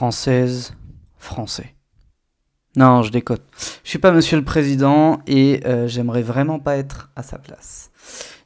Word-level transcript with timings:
Française, 0.00 0.72
Français. 1.18 1.74
Non, 2.74 3.02
je 3.02 3.12
décote. 3.12 3.42
Je 3.84 3.90
suis 3.90 3.98
pas 3.98 4.12
monsieur 4.12 4.38
le 4.38 4.44
président 4.46 5.20
et 5.26 5.60
euh, 5.66 5.88
j'aimerais 5.88 6.22
vraiment 6.22 6.58
pas 6.58 6.78
être 6.78 7.10
à 7.16 7.22
sa 7.22 7.36
place. 7.36 7.90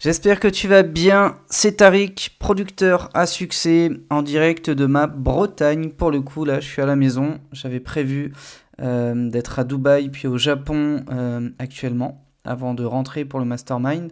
J'espère 0.00 0.40
que 0.40 0.48
tu 0.48 0.66
vas 0.66 0.82
bien. 0.82 1.38
C'est 1.48 1.76
Tariq, 1.76 2.30
producteur 2.40 3.08
à 3.14 3.26
succès 3.26 3.88
en 4.10 4.22
direct 4.22 4.68
de 4.68 4.86
ma 4.86 5.06
Bretagne. 5.06 5.90
Pour 5.90 6.10
le 6.10 6.22
coup, 6.22 6.44
là, 6.44 6.58
je 6.58 6.66
suis 6.66 6.82
à 6.82 6.86
la 6.86 6.96
maison. 6.96 7.38
J'avais 7.52 7.78
prévu 7.78 8.32
euh, 8.80 9.30
d'être 9.30 9.60
à 9.60 9.62
Dubaï 9.62 10.08
puis 10.08 10.26
au 10.26 10.38
Japon 10.38 11.04
euh, 11.12 11.50
actuellement 11.60 12.26
avant 12.44 12.74
de 12.74 12.82
rentrer 12.82 13.24
pour 13.24 13.38
le 13.38 13.44
mastermind. 13.44 14.10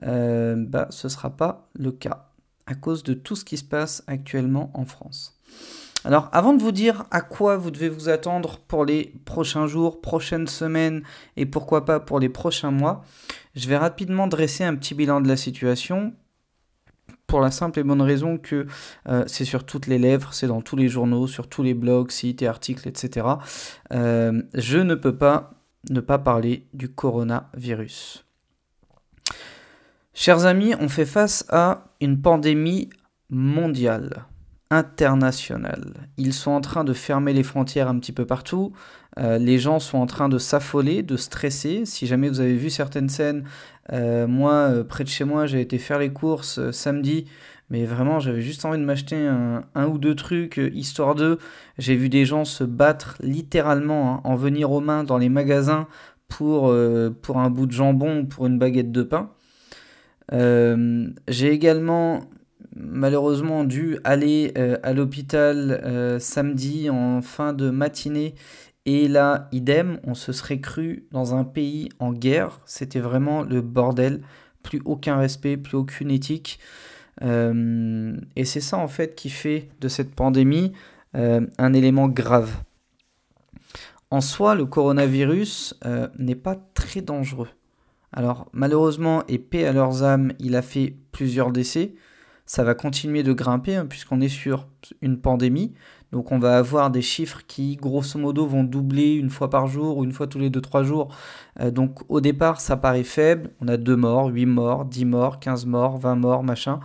bah, 0.00 0.88
ce 0.90 1.08
sera 1.08 1.30
pas 1.30 1.68
le 1.74 1.92
cas 1.92 2.26
à 2.66 2.74
cause 2.74 3.04
de 3.04 3.14
tout 3.14 3.36
ce 3.36 3.44
qui 3.44 3.56
se 3.56 3.64
passe 3.64 4.02
actuellement 4.08 4.72
en 4.74 4.84
France. 4.84 5.38
Alors 6.04 6.28
avant 6.32 6.52
de 6.52 6.62
vous 6.62 6.72
dire 6.72 7.04
à 7.10 7.20
quoi 7.20 7.56
vous 7.56 7.70
devez 7.70 7.88
vous 7.88 8.08
attendre 8.08 8.58
pour 8.66 8.84
les 8.84 9.12
prochains 9.24 9.66
jours, 9.66 10.00
prochaines 10.00 10.48
semaines 10.48 11.02
et 11.36 11.46
pourquoi 11.46 11.84
pas 11.84 12.00
pour 12.00 12.18
les 12.18 12.28
prochains 12.28 12.72
mois, 12.72 13.04
je 13.54 13.68
vais 13.68 13.76
rapidement 13.76 14.26
dresser 14.26 14.64
un 14.64 14.74
petit 14.74 14.94
bilan 14.94 15.20
de 15.20 15.28
la 15.28 15.36
situation 15.36 16.12
pour 17.26 17.40
la 17.40 17.50
simple 17.50 17.78
et 17.78 17.82
bonne 17.82 18.02
raison 18.02 18.36
que 18.36 18.66
euh, 19.08 19.24
c'est 19.26 19.44
sur 19.44 19.64
toutes 19.64 19.86
les 19.86 19.98
lèvres, 19.98 20.34
c'est 20.34 20.48
dans 20.48 20.60
tous 20.60 20.76
les 20.76 20.88
journaux, 20.88 21.26
sur 21.26 21.48
tous 21.48 21.62
les 21.62 21.72
blogs, 21.72 22.10
sites 22.10 22.42
et 22.42 22.46
articles, 22.46 22.86
etc. 22.86 23.26
Euh, 23.92 24.42
je 24.54 24.78
ne 24.78 24.94
peux 24.94 25.16
pas 25.16 25.54
ne 25.90 26.00
pas 26.00 26.18
parler 26.18 26.66
du 26.74 26.88
coronavirus. 26.88 28.24
Chers 30.14 30.44
amis, 30.44 30.74
on 30.78 30.88
fait 30.88 31.06
face 31.06 31.44
à 31.48 31.84
une 32.00 32.20
pandémie 32.20 32.90
mondiale 33.30 34.26
international. 34.72 35.92
Ils 36.16 36.32
sont 36.32 36.50
en 36.50 36.62
train 36.62 36.82
de 36.82 36.94
fermer 36.94 37.34
les 37.34 37.42
frontières 37.42 37.88
un 37.88 37.98
petit 37.98 38.10
peu 38.10 38.24
partout. 38.24 38.72
Euh, 39.18 39.36
les 39.36 39.58
gens 39.58 39.78
sont 39.78 39.98
en 39.98 40.06
train 40.06 40.30
de 40.30 40.38
s'affoler, 40.38 41.02
de 41.02 41.18
stresser. 41.18 41.84
Si 41.84 42.06
jamais 42.06 42.30
vous 42.30 42.40
avez 42.40 42.56
vu 42.56 42.70
certaines 42.70 43.10
scènes, 43.10 43.44
euh, 43.92 44.26
moi, 44.26 44.52
euh, 44.52 44.82
près 44.82 45.04
de 45.04 45.10
chez 45.10 45.24
moi, 45.24 45.44
j'ai 45.44 45.60
été 45.60 45.76
faire 45.76 45.98
les 45.98 46.10
courses 46.10 46.70
samedi. 46.70 47.26
Mais 47.68 47.84
vraiment, 47.84 48.18
j'avais 48.18 48.40
juste 48.40 48.64
envie 48.64 48.78
de 48.78 48.84
m'acheter 48.84 49.16
un, 49.26 49.86
ou 49.86 49.98
deux 49.98 50.14
trucs, 50.14 50.58
histoire 50.74 51.14
de. 51.14 51.38
J'ai 51.78 51.94
vu 51.94 52.08
des 52.08 52.24
gens 52.24 52.44
se 52.44 52.64
battre 52.64 53.16
littéralement, 53.20 54.14
hein, 54.14 54.20
en 54.24 54.36
venir 54.36 54.72
aux 54.72 54.80
mains 54.80 55.04
dans 55.04 55.18
les 55.18 55.30
magasins 55.30 55.86
pour, 56.28 56.74
pour 57.22 57.38
un 57.38 57.50
bout 57.50 57.66
de 57.66 57.72
jambon 57.72 58.20
ou 58.20 58.24
pour 58.26 58.46
une 58.46 58.58
baguette 58.58 58.92
de 58.92 59.02
pain. 59.02 59.30
j'ai 60.30 61.50
également 61.50 62.20
malheureusement 62.74 63.64
dû 63.64 63.98
aller 64.04 64.52
euh, 64.56 64.78
à 64.82 64.92
l'hôpital 64.92 65.80
euh, 65.84 66.18
samedi 66.18 66.90
en 66.90 67.22
fin 67.22 67.52
de 67.52 67.70
matinée. 67.70 68.34
Et 68.84 69.08
là, 69.08 69.48
idem, 69.52 70.00
on 70.04 70.14
se 70.14 70.32
serait 70.32 70.60
cru 70.60 71.06
dans 71.12 71.34
un 71.34 71.44
pays 71.44 71.88
en 71.98 72.12
guerre. 72.12 72.60
C'était 72.66 73.00
vraiment 73.00 73.42
le 73.42 73.60
bordel. 73.60 74.22
Plus 74.62 74.80
aucun 74.84 75.16
respect, 75.16 75.56
plus 75.56 75.76
aucune 75.76 76.10
éthique. 76.10 76.58
Euh, 77.22 78.16
et 78.36 78.44
c'est 78.44 78.60
ça 78.60 78.78
en 78.78 78.88
fait 78.88 79.14
qui 79.14 79.28
fait 79.28 79.68
de 79.80 79.88
cette 79.88 80.14
pandémie 80.14 80.72
un 81.14 81.74
élément 81.74 82.08
grave. 82.08 82.62
En 84.10 84.22
soi, 84.22 84.54
le 84.54 84.64
coronavirus 84.64 85.78
n'est 86.18 86.34
pas 86.34 86.56
très 86.72 87.02
dangereux. 87.02 87.50
Alors 88.14 88.48
malheureusement, 88.54 89.22
et 89.28 89.38
paix 89.38 89.66
à 89.66 89.72
leurs 89.72 90.04
âmes, 90.04 90.32
il 90.38 90.56
a 90.56 90.62
fait 90.62 90.96
plusieurs 91.12 91.52
décès 91.52 91.94
ça 92.52 92.64
va 92.64 92.74
continuer 92.74 93.22
de 93.22 93.32
grimper 93.32 93.76
hein, 93.76 93.86
puisqu'on 93.86 94.20
est 94.20 94.28
sur 94.28 94.66
une 95.00 95.18
pandémie. 95.18 95.72
Donc 96.12 96.32
on 96.32 96.38
va 96.38 96.58
avoir 96.58 96.90
des 96.90 97.00
chiffres 97.00 97.40
qui, 97.46 97.76
grosso 97.76 98.18
modo, 98.18 98.46
vont 98.46 98.62
doubler 98.62 99.14
une 99.14 99.30
fois 99.30 99.48
par 99.48 99.68
jour 99.68 99.96
ou 99.96 100.04
une 100.04 100.12
fois 100.12 100.26
tous 100.26 100.38
les 100.38 100.50
2-3 100.50 100.84
jours. 100.84 101.16
Euh, 101.60 101.70
donc 101.70 102.00
au 102.10 102.20
départ, 102.20 102.60
ça 102.60 102.76
paraît 102.76 103.04
faible. 103.04 103.52
On 103.62 103.68
a 103.68 103.78
2 103.78 103.96
morts, 103.96 104.26
8 104.26 104.44
morts, 104.44 104.84
10 104.84 105.06
morts, 105.06 105.40
15 105.40 105.64
morts, 105.64 105.96
20 105.96 106.16
morts, 106.16 106.42
machin. 106.42 106.80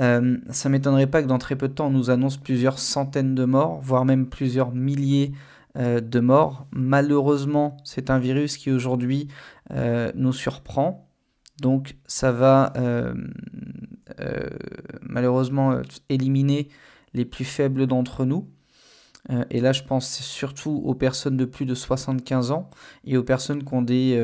Euh, 0.00 0.36
ça 0.50 0.68
m'étonnerait 0.68 1.08
pas 1.08 1.24
que 1.24 1.26
dans 1.26 1.38
très 1.38 1.56
peu 1.56 1.66
de 1.66 1.74
temps, 1.74 1.88
on 1.88 1.90
nous 1.90 2.10
annonce 2.10 2.36
plusieurs 2.36 2.78
centaines 2.78 3.34
de 3.34 3.44
morts, 3.44 3.80
voire 3.82 4.04
même 4.04 4.26
plusieurs 4.26 4.70
milliers 4.70 5.32
euh, 5.76 6.00
de 6.00 6.20
morts. 6.20 6.68
Malheureusement, 6.70 7.78
c'est 7.82 8.10
un 8.10 8.20
virus 8.20 8.56
qui 8.56 8.70
aujourd'hui 8.70 9.26
nous 10.14 10.32
surprend. 10.32 11.10
Donc 11.60 11.96
ça 12.06 12.32
va 12.32 12.72
euh, 12.76 13.12
euh, 13.12 13.14
malheureusement 15.02 15.72
euh, 15.72 15.82
éliminer 16.08 16.68
les 17.14 17.24
plus 17.24 17.44
faibles 17.44 17.86
d'entre 17.86 18.24
nous. 18.24 18.48
et 19.50 19.60
là, 19.60 19.72
je 19.72 19.82
pense 19.82 20.08
surtout 20.20 20.80
aux 20.84 20.94
personnes 20.94 21.36
de 21.36 21.44
plus 21.44 21.66
de 21.66 21.74
75 21.74 22.52
ans 22.52 22.70
et 23.04 23.16
aux 23.16 23.22
personnes 23.22 23.64
qui 23.64 23.74
ont 23.74 23.82
des 23.82 24.18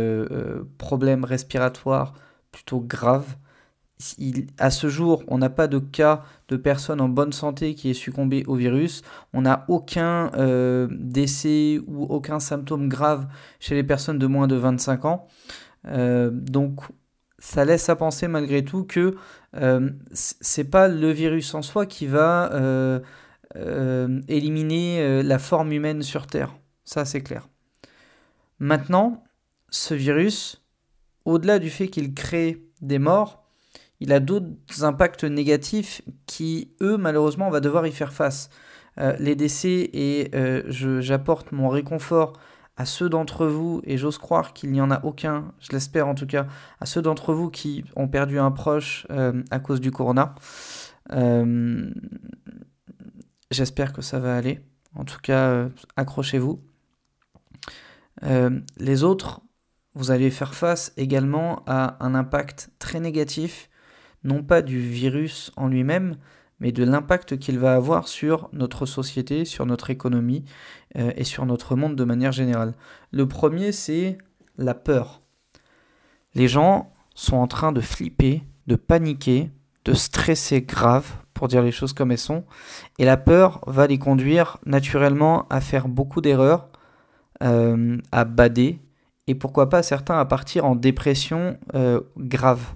problèmes 0.78 1.24
respiratoires 1.24 2.14
plutôt 2.52 2.80
graves. 2.80 3.36
à 4.58 4.70
ce 4.70 4.88
jour, 4.88 5.24
on 5.26 5.38
n'a 5.38 5.50
pas 5.50 5.66
de 5.66 5.80
cas 5.80 6.22
de 6.48 6.56
personnes 6.56 7.00
en 7.00 7.08
bonne 7.08 7.32
santé 7.32 7.74
qui 7.74 7.90
aient 7.90 7.94
succombé 7.94 8.44
au 8.46 8.54
virus. 8.54 9.02
On 9.32 9.42
n'a 9.42 9.64
aucun 9.68 10.30
décès 10.90 11.80
ou 11.88 12.04
aucun 12.04 12.38
symptôme 12.38 12.88
grave 12.88 13.26
chez 13.58 13.74
les 13.74 13.84
personnes 13.84 14.18
de 14.18 14.26
moins 14.28 14.46
de 14.46 14.56
25 14.56 15.04
ans. 15.06 15.26
donc 15.84 16.80
ça 17.38 17.64
laisse 17.64 17.88
à 17.88 17.96
penser 17.96 18.28
malgré 18.28 18.64
tout 18.64 18.84
que 18.84 19.16
euh, 19.56 19.90
c'est 20.12 20.70
pas 20.70 20.88
le 20.88 21.10
virus 21.10 21.54
en 21.54 21.62
soi 21.62 21.86
qui 21.86 22.06
va 22.06 22.52
euh, 22.52 23.00
euh, 23.56 24.20
éliminer 24.28 25.00
euh, 25.00 25.22
la 25.22 25.38
forme 25.38 25.72
humaine 25.72 26.02
sur 26.02 26.26
Terre. 26.26 26.56
Ça, 26.84 27.04
c'est 27.04 27.22
clair. 27.22 27.48
Maintenant, 28.58 29.24
ce 29.70 29.94
virus, 29.94 30.64
au-delà 31.24 31.58
du 31.58 31.70
fait 31.70 31.88
qu'il 31.88 32.14
crée 32.14 32.62
des 32.80 32.98
morts, 32.98 33.44
il 34.00 34.12
a 34.12 34.20
d'autres 34.20 34.84
impacts 34.84 35.24
négatifs 35.24 36.02
qui, 36.26 36.74
eux, 36.82 36.96
malheureusement, 36.96 37.48
on 37.48 37.50
va 37.50 37.60
devoir 37.60 37.86
y 37.86 37.92
faire 37.92 38.12
face. 38.12 38.50
les 39.18 39.34
décès, 39.34 39.90
et 39.92 40.30
j'apporte 40.68 41.52
mon 41.52 41.68
réconfort 41.68 42.34
à 42.76 42.84
ceux 42.84 43.08
d'entre 43.08 43.46
vous, 43.46 43.80
et 43.84 43.96
j'ose 43.96 44.18
croire 44.18 44.52
qu'il 44.52 44.70
n'y 44.70 44.80
en 44.80 44.90
a 44.90 45.02
aucun, 45.04 45.52
je 45.60 45.72
l'espère 45.72 46.08
en 46.08 46.14
tout 46.14 46.26
cas, 46.26 46.46
à 46.80 46.86
ceux 46.86 47.00
d'entre 47.00 47.32
vous 47.32 47.50
qui 47.50 47.84
ont 47.96 48.08
perdu 48.08 48.38
un 48.38 48.50
proche 48.50 49.06
euh, 49.10 49.42
à 49.50 49.58
cause 49.58 49.80
du 49.80 49.90
corona. 49.90 50.34
Euh, 51.12 51.90
j'espère 53.50 53.92
que 53.92 54.02
ça 54.02 54.18
va 54.18 54.36
aller. 54.36 54.60
En 54.94 55.04
tout 55.04 55.20
cas, 55.22 55.48
euh, 55.48 55.68
accrochez-vous. 55.96 56.60
les 58.22 59.04
autres, 59.04 59.40
vous 59.94 60.10
allez 60.10 60.30
faire 60.30 60.54
face 60.54 60.92
également 60.98 61.62
à 61.66 61.96
un 62.04 62.14
impact 62.14 62.70
très 62.78 63.00
négatif, 63.00 63.70
non 64.24 64.42
pas 64.42 64.60
du 64.60 64.78
virus 64.78 65.50
en 65.56 65.68
lui-même, 65.68 66.16
mais 66.60 66.72
de 66.72 66.84
l'impact 66.84 67.38
qu'il 67.38 67.58
va 67.58 67.74
avoir 67.74 68.08
sur 68.08 68.48
notre 68.52 68.86
société, 68.86 69.44
sur 69.44 69.66
notre 69.66 69.90
économie 69.90 70.44
euh, 70.96 71.12
et 71.16 71.24
sur 71.24 71.46
notre 71.46 71.76
monde 71.76 71.96
de 71.96 72.04
manière 72.04 72.32
générale. 72.32 72.74
Le 73.10 73.26
premier, 73.26 73.72
c'est 73.72 74.18
la 74.58 74.74
peur. 74.74 75.22
Les 76.34 76.48
gens 76.48 76.92
sont 77.14 77.36
en 77.36 77.46
train 77.46 77.72
de 77.72 77.80
flipper, 77.80 78.42
de 78.66 78.76
paniquer, 78.76 79.50
de 79.84 79.94
stresser 79.94 80.62
grave, 80.62 81.06
pour 81.34 81.48
dire 81.48 81.62
les 81.62 81.72
choses 81.72 81.92
comme 81.92 82.10
elles 82.10 82.18
sont, 82.18 82.44
et 82.98 83.04
la 83.04 83.16
peur 83.16 83.60
va 83.66 83.86
les 83.86 83.98
conduire 83.98 84.58
naturellement 84.64 85.46
à 85.48 85.60
faire 85.60 85.88
beaucoup 85.88 86.20
d'erreurs, 86.20 86.68
euh, 87.42 87.98
à 88.12 88.24
bader, 88.24 88.80
et 89.26 89.34
pourquoi 89.34 89.68
pas 89.68 89.82
certains 89.82 90.18
à 90.18 90.24
partir 90.24 90.64
en 90.64 90.74
dépression 90.74 91.58
euh, 91.74 92.00
grave. 92.16 92.74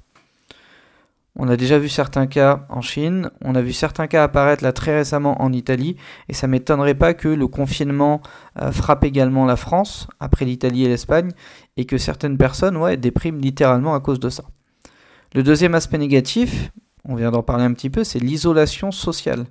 On 1.37 1.49
a 1.49 1.57
déjà 1.57 1.79
vu 1.79 1.89
certains 1.89 2.27
cas 2.27 2.67
en 2.69 2.81
Chine, 2.81 3.31
on 3.43 3.55
a 3.55 3.63
vu 3.63 3.73
certains 3.73 4.09
cas 4.09 4.25
apparaître 4.25 4.65
là 4.65 4.73
très 4.73 4.97
récemment 4.97 5.41
en 5.41 5.53
Italie, 5.53 5.97
et 6.29 6.35
ça 6.35 6.49
m'étonnerait 6.49 6.95
pas 6.95 7.15
que 7.15 7.29
le 7.29 7.47
confinement 7.47 8.21
euh, 8.61 8.73
frappe 8.73 9.05
également 9.05 9.47
la 9.47 9.57
France, 9.57 10.09
après 10.19 10.45
l'Italie 10.45 10.85
et 10.85 10.89
l'Espagne, 10.89 11.31
et 11.77 11.85
que 11.85 11.99
certaines 11.99 12.37
personnes 12.37 12.77
ouais, 12.77 12.97
dépriment 12.97 13.41
littéralement 13.41 13.95
à 13.95 14.01
cause 14.01 14.19
de 14.19 14.29
ça. 14.29 14.45
Le 15.33 15.45
deuxième 15.45 15.77
aspect 15.77 15.99
négatif, 15.99 16.73
on 17.05 17.15
vient 17.15 17.31
d'en 17.31 17.45
parler 17.45 17.65
un 17.65 17.73
petit 17.73 17.91
peu, 17.91 18.03
c'est 18.03 18.19
l'isolation 18.19 18.91
sociale. 18.91 19.47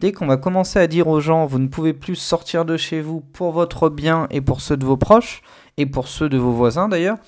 Dès 0.00 0.12
qu'on 0.12 0.26
va 0.26 0.38
commencer 0.38 0.78
à 0.78 0.86
dire 0.86 1.08
aux 1.08 1.20
gens, 1.20 1.46
vous 1.46 1.58
ne 1.58 1.68
pouvez 1.68 1.92
plus 1.92 2.16
sortir 2.16 2.64
de 2.64 2.76
chez 2.76 3.00
vous 3.00 3.20
pour 3.20 3.52
votre 3.52 3.90
bien 3.90 4.26
et 4.30 4.40
pour 4.40 4.60
ceux 4.62 4.76
de 4.76 4.86
vos 4.86 4.96
proches, 4.96 5.42
et 5.76 5.86
pour 5.86 6.08
ceux 6.08 6.28
de 6.28 6.38
vos 6.38 6.52
voisins 6.52 6.88
d'ailleurs, 6.88 7.18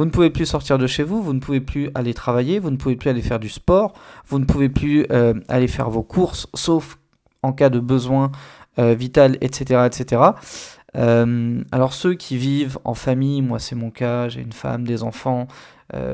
vous 0.00 0.06
ne 0.06 0.10
pouvez 0.10 0.30
plus 0.30 0.46
sortir 0.46 0.78
de 0.78 0.86
chez 0.86 1.02
vous, 1.02 1.22
vous 1.22 1.34
ne 1.34 1.40
pouvez 1.40 1.60
plus 1.60 1.90
aller 1.94 2.14
travailler, 2.14 2.58
vous 2.58 2.70
ne 2.70 2.78
pouvez 2.78 2.96
plus 2.96 3.10
aller 3.10 3.20
faire 3.20 3.38
du 3.38 3.50
sport, 3.50 3.92
vous 4.28 4.38
ne 4.38 4.46
pouvez 4.46 4.70
plus 4.70 5.04
euh, 5.12 5.34
aller 5.46 5.68
faire 5.68 5.90
vos 5.90 6.02
courses, 6.02 6.46
sauf 6.54 6.96
en 7.42 7.52
cas 7.52 7.68
de 7.68 7.80
besoin 7.80 8.32
euh, 8.78 8.94
vital, 8.94 9.36
etc. 9.42 9.82
etc. 9.84 10.22
Euh, 10.96 11.62
alors 11.70 11.92
ceux 11.92 12.14
qui 12.14 12.38
vivent 12.38 12.78
en 12.84 12.94
famille, 12.94 13.42
moi 13.42 13.58
c'est 13.58 13.74
mon 13.74 13.90
cas, 13.90 14.30
j'ai 14.30 14.40
une 14.40 14.54
femme, 14.54 14.86
des 14.86 15.02
enfants, 15.02 15.48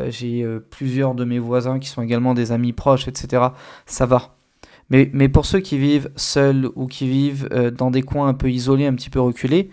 j'ai 0.09 0.45
plusieurs 0.69 1.15
de 1.15 1.25
mes 1.25 1.39
voisins 1.39 1.79
qui 1.79 1.89
sont 1.89 2.03
également 2.03 2.35
des 2.35 2.51
amis 2.51 2.73
proches, 2.73 3.07
etc. 3.07 3.51
Ça 3.87 4.05
va. 4.05 4.35
Mais, 4.91 5.29
pour 5.29 5.47
ceux 5.47 5.61
qui 5.61 5.79
vivent 5.79 6.11
seuls 6.17 6.71
ou 6.75 6.89
qui 6.89 7.07
vivent 7.07 7.49
dans 7.79 7.93
des 7.93 8.03
coins 8.03 8.27
un 8.27 8.35
peu 8.35 8.51
isolés, 8.51 8.87
un 8.87 8.95
petit 8.95 9.11
peu 9.11 9.21
reculés, 9.21 9.71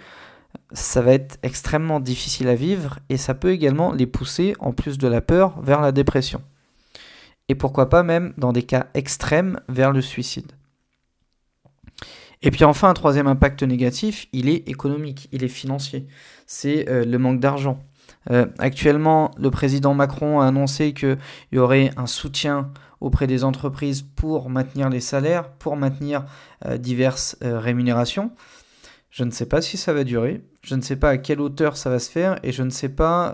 ça 0.73 1.01
va 1.01 1.13
être 1.13 1.37
extrêmement 1.43 1.99
difficile 1.99 2.47
à 2.47 2.55
vivre 2.55 2.99
et 3.09 3.17
ça 3.17 3.33
peut 3.35 3.51
également 3.51 3.93
les 3.93 4.07
pousser, 4.07 4.55
en 4.59 4.73
plus 4.73 4.97
de 4.97 5.07
la 5.07 5.21
peur, 5.21 5.61
vers 5.61 5.81
la 5.81 5.91
dépression. 5.91 6.41
Et 7.47 7.55
pourquoi 7.55 7.89
pas 7.89 8.03
même, 8.03 8.33
dans 8.37 8.53
des 8.53 8.63
cas 8.63 8.87
extrêmes, 8.93 9.59
vers 9.69 9.91
le 9.91 10.01
suicide. 10.01 10.51
Et 12.41 12.51
puis 12.51 12.63
enfin, 12.65 12.89
un 12.89 12.93
troisième 12.93 13.27
impact 13.27 13.63
négatif, 13.63 14.27
il 14.33 14.49
est 14.49 14.67
économique, 14.67 15.29
il 15.31 15.43
est 15.43 15.49
financier. 15.49 16.07
C'est 16.45 16.89
euh, 16.89 17.05
le 17.05 17.17
manque 17.17 17.39
d'argent. 17.39 17.79
Euh, 18.31 18.47
actuellement, 18.57 19.31
le 19.37 19.49
président 19.49 19.93
Macron 19.93 20.41
a 20.41 20.47
annoncé 20.47 20.93
qu'il 20.93 21.17
y 21.51 21.57
aurait 21.57 21.91
un 21.95 22.05
soutien 22.05 22.71
auprès 22.99 23.27
des 23.27 23.43
entreprises 23.43 24.01
pour 24.01 24.49
maintenir 24.49 24.89
les 24.89 25.01
salaires, 25.01 25.51
pour 25.51 25.77
maintenir 25.77 26.25
euh, 26.65 26.77
diverses 26.77 27.37
rémunérations. 27.41 28.31
Je 29.09 29.23
ne 29.23 29.31
sais 29.31 29.45
pas 29.45 29.61
si 29.61 29.77
ça 29.77 29.93
va 29.93 30.03
durer, 30.03 30.41
je 30.63 30.75
ne 30.75 30.81
sais 30.81 30.95
pas 30.95 31.09
à 31.09 31.17
quelle 31.17 31.41
hauteur 31.41 31.77
ça 31.77 31.89
va 31.89 31.99
se 31.99 32.09
faire 32.09 32.39
et 32.43 32.51
je 32.51 32.63
ne 32.63 32.69
sais 32.69 32.89
pas 32.89 33.33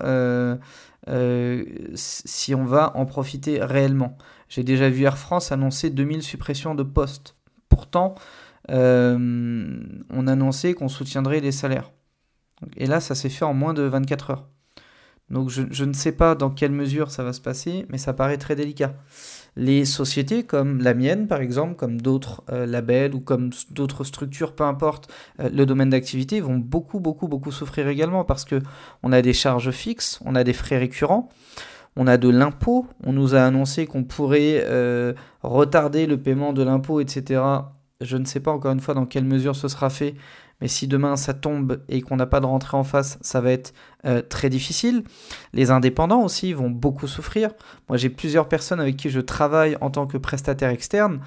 si 1.96 2.56
on 2.56 2.66
va 2.66 2.96
en 2.96 3.06
profiter 3.06 3.64
réellement. 3.64 4.18
J'ai 4.50 4.64
déjà 4.64 4.90
vu 4.90 5.04
Air 5.04 5.18
France 5.18 5.52
annoncer 5.52 5.92
2000 5.92 6.24
suppressions 6.24 6.76
de 6.76 6.84
postes. 6.84 7.36
Pourtant, 7.70 8.16
euh, 8.72 9.80
on 10.10 10.28
annonçait 10.28 10.74
qu'on 10.74 10.90
soutiendrait 10.90 11.40
les 11.40 11.52
salaires. 11.52 11.92
Et 12.76 12.88
là, 12.88 13.00
ça 13.00 13.16
s'est 13.16 13.30
fait 13.30 13.46
en 13.46 13.54
moins 13.54 13.74
de 13.74 13.84
24 13.84 14.32
heures. 14.32 14.48
Donc 15.30 15.50
je, 15.50 15.84
ne 15.84 15.94
sais 15.94 16.12
pas 16.12 16.34
dans 16.34 16.50
quelle 16.50 16.72
mesure 16.72 17.12
ça 17.12 17.24
va 17.24 17.34
se 17.34 17.42
passer, 17.42 17.86
mais 17.90 18.00
ça 18.00 18.14
paraît 18.14 18.38
très 18.38 18.56
délicat. 18.56 18.96
Les 19.56 19.86
sociétés 19.86 20.44
comme 20.44 20.81
la 20.81 20.94
mienne, 20.94 21.28
par 21.28 21.42
exemple, 21.42 21.75
comme 21.75 22.01
d'autres 22.01 22.44
euh, 22.50 22.66
labels 22.66 23.16
ou 23.16 23.19
comme 23.19 23.50
d'autres 23.72 24.04
structures, 24.04 24.54
peu 24.54 24.63
importe 24.63 25.12
euh, 25.40 25.50
le 25.51 25.66
domaine 25.66 25.90
d'activité, 25.90 26.42
vont 26.42 26.57
beaucoup, 26.57 27.00
beaucoup, 27.00 27.28
beaucoup 27.28 27.51
souffrir 27.51 27.88
également 27.88 28.24
parce 28.24 28.46
que 28.46 28.62
on 29.04 29.12
a 29.12 29.22
des 29.22 29.34
charges 29.34 29.72
fixes, 29.72 30.19
on 30.25 30.36
a 30.36 30.44
des 30.44 30.54
frais 30.54 30.78
récurrents, 30.78 31.30
on 31.96 32.07
a 32.07 32.18
de 32.18 32.30
l'impôt. 32.30 32.88
On 33.04 33.13
nous 33.13 33.36
a 33.36 33.42
annoncé 33.42 33.86
qu'on 33.86 34.04
pourrait 34.04 34.66
retarder 35.44 36.06
le 36.06 36.18
paiement 36.22 36.54
de 36.54 36.63
l'impôt, 36.63 37.01
etc. 37.01 37.42
Je 38.00 38.16
ne 38.16 38.25
sais 38.25 38.40
pas 38.40 38.51
encore 38.51 38.72
une 38.72 38.80
fois 38.80 38.94
dans 38.94 39.06
quelle 39.06 39.25
mesure 39.25 39.56
ce 39.56 39.68
sera 39.68 39.90
fait, 39.90 40.16
mais 40.62 40.68
si 40.68 40.88
demain 40.88 41.16
ça 41.16 41.34
tombe 41.34 41.82
et 41.90 42.02
qu'on 42.02 42.16
n'a 42.16 42.26
pas 42.26 42.40
de 42.40 42.46
rentrée 42.46 42.78
en 42.78 42.84
face, 42.84 43.18
ça 43.22 43.42
va 43.42 43.52
être 43.52 43.74
euh, 44.06 44.22
très 44.22 44.50
difficile. 44.50 45.04
Les 45.54 45.72
indépendants 45.72 46.24
aussi 46.24 46.54
vont 46.54 46.70
beaucoup 46.70 47.08
souffrir. 47.08 47.52
Moi 47.88 47.98
j'ai 47.98 48.10
plusieurs 48.10 48.48
personnes 48.48 48.80
avec 48.80 48.98
qui 48.98 49.10
je 49.10 49.20
travaille 49.20 49.78
en 49.82 49.90
tant 49.90 50.08
que 50.08 50.18
prestataire 50.18 50.70
externe. 50.70 51.22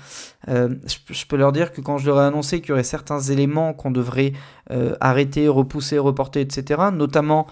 Euh, 0.48 0.74
je, 1.10 1.26
peux 1.26 1.36
leur 1.36 1.52
dire 1.52 1.72
que 1.72 1.80
quand 1.80 1.98
je 1.98 2.06
leur 2.06 2.20
ai 2.20 2.24
annoncé 2.24 2.60
qu'il 2.60 2.70
y 2.70 2.72
aurait 2.72 2.82
certains 2.82 3.20
éléments 3.20 3.72
qu'on 3.72 3.90
devrait 3.90 4.32
euh, 4.70 4.94
arrêter, 5.00 5.48
repousser, 5.48 5.98
reporter, 5.98 6.40
etc., 6.40 6.82
notamment 6.92 7.46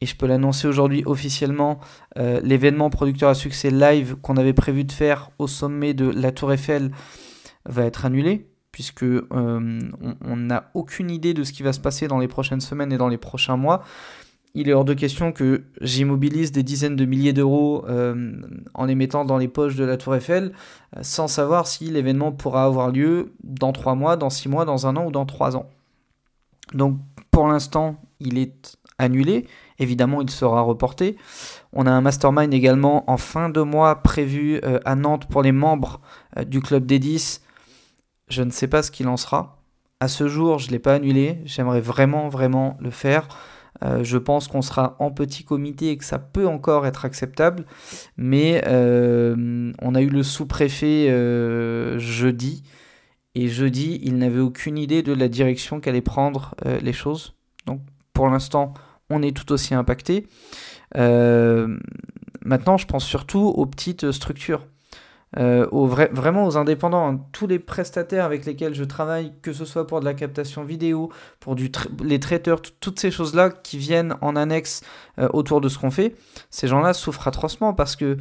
et 0.00 0.06
je 0.06 0.16
peux 0.16 0.26
l'annoncer 0.26 0.66
aujourd'hui 0.66 1.02
officiellement, 1.06 1.78
l'événement 2.16 2.90
producteur 2.90 3.30
à 3.30 3.34
succès 3.34 3.70
live 3.70 4.16
qu'on 4.16 4.36
avait 4.36 4.52
prévu 4.52 4.84
de 4.84 4.92
faire 4.92 5.30
au 5.38 5.46
sommet 5.46 5.94
de 5.94 6.10
la 6.10 6.32
Tour 6.32 6.52
Eiffel 6.52 6.90
va 7.64 7.84
être 7.84 8.04
annulé 8.04 8.53
puisque 8.74 9.04
euh, 9.04 9.22
on 9.30 10.36
n'a 10.36 10.68
aucune 10.74 11.08
idée 11.08 11.32
de 11.32 11.44
ce 11.44 11.52
qui 11.52 11.62
va 11.62 11.72
se 11.72 11.78
passer 11.78 12.08
dans 12.08 12.18
les 12.18 12.26
prochaines 12.26 12.60
semaines 12.60 12.92
et 12.92 12.96
dans 12.96 13.06
les 13.06 13.18
prochains 13.18 13.56
mois. 13.56 13.84
Il 14.56 14.68
est 14.68 14.72
hors 14.72 14.84
de 14.84 14.94
question 14.94 15.30
que 15.30 15.62
j'immobilise 15.80 16.50
des 16.50 16.64
dizaines 16.64 16.96
de 16.96 17.04
milliers 17.04 17.32
d'euros 17.32 17.84
euh, 17.88 18.32
en 18.74 18.86
les 18.86 18.96
mettant 18.96 19.24
dans 19.24 19.38
les 19.38 19.46
poches 19.46 19.76
de 19.76 19.84
la 19.84 19.96
Tour 19.96 20.16
Eiffel, 20.16 20.50
euh, 20.96 21.00
sans 21.02 21.28
savoir 21.28 21.68
si 21.68 21.84
l'événement 21.84 22.32
pourra 22.32 22.64
avoir 22.64 22.90
lieu 22.90 23.32
dans 23.44 23.72
trois 23.72 23.94
mois, 23.94 24.16
dans 24.16 24.28
six 24.28 24.48
mois, 24.48 24.64
dans 24.64 24.88
un 24.88 24.96
an 24.96 25.06
ou 25.06 25.12
dans 25.12 25.24
trois 25.24 25.56
ans. 25.56 25.70
Donc 26.72 26.98
pour 27.30 27.46
l'instant, 27.46 28.02
il 28.18 28.38
est 28.38 28.76
annulé. 28.98 29.46
Évidemment, 29.78 30.20
il 30.20 30.30
sera 30.30 30.62
reporté. 30.62 31.16
On 31.72 31.86
a 31.86 31.92
un 31.92 32.00
mastermind 32.00 32.52
également 32.52 33.08
en 33.08 33.18
fin 33.18 33.50
de 33.50 33.60
mois 33.60 34.02
prévu 34.02 34.60
à 34.84 34.96
Nantes 34.96 35.26
pour 35.26 35.42
les 35.42 35.52
membres 35.52 36.00
du 36.46 36.60
club 36.60 36.86
des 36.86 36.98
10 36.98 37.40
je 38.28 38.42
ne 38.42 38.50
sais 38.50 38.68
pas 38.68 38.82
ce 38.82 38.90
qu'il 38.90 39.08
en 39.08 39.16
sera. 39.16 39.62
À 40.00 40.08
ce 40.08 40.28
jour, 40.28 40.58
je 40.58 40.68
ne 40.68 40.72
l'ai 40.72 40.78
pas 40.78 40.94
annulé. 40.94 41.40
J'aimerais 41.44 41.80
vraiment, 41.80 42.28
vraiment 42.28 42.76
le 42.80 42.90
faire. 42.90 43.28
Euh, 43.82 44.04
je 44.04 44.18
pense 44.18 44.48
qu'on 44.48 44.62
sera 44.62 44.96
en 44.98 45.10
petit 45.10 45.44
comité 45.44 45.90
et 45.90 45.96
que 45.96 46.04
ça 46.04 46.18
peut 46.18 46.46
encore 46.46 46.86
être 46.86 47.04
acceptable. 47.04 47.64
Mais 48.16 48.62
euh, 48.66 49.72
on 49.80 49.94
a 49.94 50.02
eu 50.02 50.08
le 50.08 50.22
sous-préfet 50.22 51.08
euh, 51.10 51.98
jeudi. 51.98 52.62
Et 53.34 53.48
jeudi, 53.48 54.00
il 54.02 54.16
n'avait 54.18 54.40
aucune 54.40 54.78
idée 54.78 55.02
de 55.02 55.12
la 55.12 55.28
direction 55.28 55.80
qu'allaient 55.80 56.00
prendre 56.00 56.54
les 56.82 56.92
choses. 56.92 57.34
Donc 57.66 57.80
pour 58.12 58.28
l'instant, 58.28 58.74
on 59.10 59.22
est 59.22 59.36
tout 59.36 59.50
aussi 59.50 59.74
impacté. 59.74 60.28
maintenant, 60.94 62.76
je 62.76 62.86
pense 62.86 63.04
surtout 63.04 63.40
aux 63.40 63.66
petites 63.66 64.12
structures. 64.12 64.68
Euh, 65.38 65.66
vraiment 66.12 66.46
aux 66.46 66.56
indépendants, 66.56 67.08
hein. 67.08 67.20
tous 67.32 67.46
les 67.46 67.58
prestataires 67.58 68.24
avec 68.24 68.44
lesquels 68.44 68.74
je 68.74 68.84
travaille, 68.84 69.32
que 69.42 69.52
ce 69.52 69.64
soit 69.64 69.86
pour 69.86 70.00
de 70.00 70.04
la 70.04 70.14
captation 70.14 70.64
vidéo, 70.64 71.10
pour 71.40 71.56
les 72.02 72.20
traiteurs, 72.20 72.62
toutes 72.62 73.00
ces 73.00 73.10
choses-là 73.10 73.50
qui 73.50 73.78
viennent 73.78 74.16
en 74.20 74.36
annexe 74.36 74.82
euh, 75.18 75.28
autour 75.32 75.60
de 75.60 75.68
ce 75.68 75.78
qu'on 75.78 75.90
fait, 75.90 76.14
ces 76.50 76.68
gens-là 76.68 76.92
souffrent 76.92 77.26
atrocement 77.26 77.74
parce 77.74 77.96
que 77.96 78.16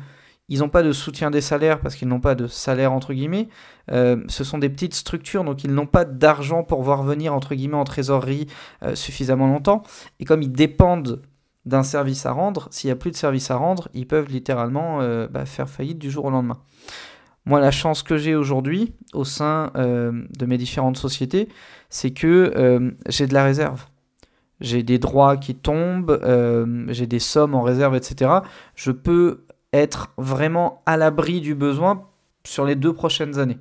ils 0.49 0.59
n'ont 0.59 0.69
pas 0.69 0.83
de 0.83 0.91
soutien 0.91 1.31
des 1.31 1.39
salaires 1.39 1.79
parce 1.79 1.95
qu'ils 1.95 2.09
n'ont 2.09 2.19
pas 2.19 2.35
de 2.35 2.47
salaire 2.47 2.91
entre 2.91 3.13
guillemets. 3.13 3.47
Euh, 3.91 4.17
ce 4.27 4.43
sont 4.43 4.57
des 4.57 4.69
petites 4.69 4.93
structures 4.93 5.45
donc 5.45 5.63
ils 5.63 5.73
n'ont 5.73 5.85
pas 5.85 6.03
d'argent 6.03 6.63
pour 6.63 6.83
voir 6.83 7.03
venir 7.03 7.33
entre 7.33 7.55
guillemets 7.55 7.77
en 7.77 7.85
trésorerie 7.85 8.47
suffisamment 8.93 9.47
longtemps. 9.47 9.83
Et 10.19 10.25
comme 10.25 10.41
ils 10.41 10.51
dépendent 10.51 11.21
d'un 11.65 11.83
service 11.83 12.25
à 12.25 12.31
rendre, 12.31 12.67
s'il 12.71 12.89
n'y 12.89 12.91
a 12.91 12.95
plus 12.95 13.11
de 13.11 13.15
service 13.15 13.49
à 13.51 13.55
rendre, 13.55 13.89
ils 13.93 14.07
peuvent 14.07 14.29
littéralement 14.29 14.99
bah, 15.27 15.45
faire 15.45 15.69
faillite 15.69 15.97
du 15.97 16.11
jour 16.11 16.25
au 16.25 16.29
lendemain. 16.29 16.59
Moi, 17.45 17.59
la 17.59 17.71
chance 17.71 18.03
que 18.03 18.15
j'ai 18.15 18.35
aujourd'hui 18.35 18.93
au 19.13 19.25
sein 19.25 19.71
euh, 19.75 20.23
de 20.37 20.45
mes 20.45 20.57
différentes 20.57 20.97
sociétés, 20.97 21.49
c'est 21.89 22.11
que 22.11 22.53
euh, 22.55 22.91
j'ai 23.09 23.27
de 23.27 23.33
la 23.33 23.43
réserve. 23.43 23.85
J'ai 24.61 24.81
des 24.81 24.97
droits 24.97 25.35
qui 25.35 25.55
tombent, 25.55 26.19
euh, 26.23 26.85
j'ai 26.89 27.05
des 27.05 27.19
sommes 27.19 27.53
en 27.53 27.61
réserve, 27.61 27.95
etc. 27.95 28.31
Je 28.75 28.91
peux 28.91 29.45
être 29.73 30.11
vraiment 30.17 30.81
à 30.85 30.95
l'abri 30.95 31.41
du 31.41 31.53
besoin 31.53 32.07
sur 32.45 32.63
les 32.63 32.75
deux 32.75 32.93
prochaines 32.93 33.39
années. 33.39 33.57